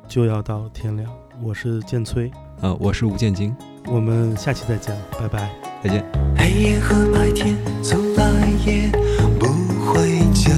[0.08, 1.10] 就要到天亮》。
[1.42, 2.32] 我是剑崔，
[2.62, 3.52] 呃，我是吴建京，
[3.88, 5.50] 我们下期再见，拜拜。
[5.84, 6.06] 再见。
[6.38, 8.92] 黑夜和白天从来也
[9.40, 9.48] 不
[9.92, 10.52] 会交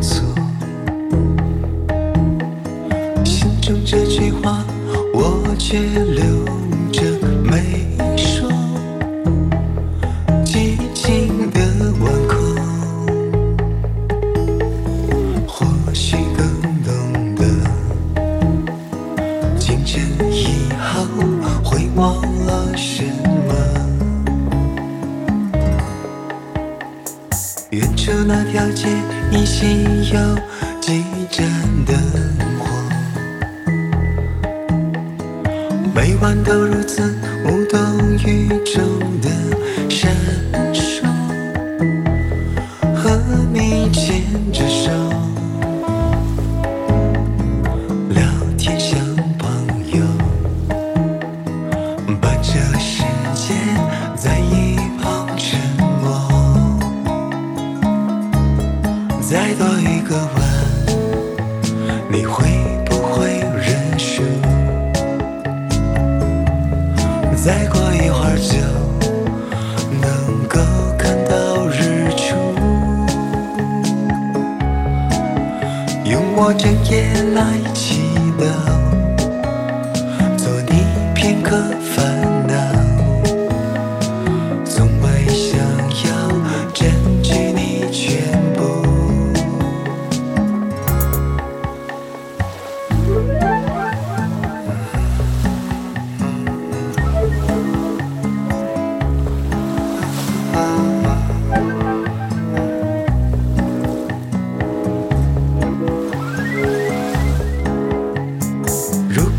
[0.00, 0.19] 错。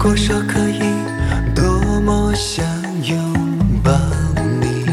[0.04, 0.82] 如果说可以，
[1.54, 2.66] 多么想
[3.04, 3.16] 拥
[3.84, 3.91] 抱
[4.60, 4.84] 你。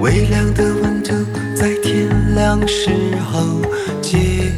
[0.00, 1.12] 微凉的温度，
[1.54, 2.88] 在天亮时
[3.30, 3.60] 候，
[4.00, 4.50] 借。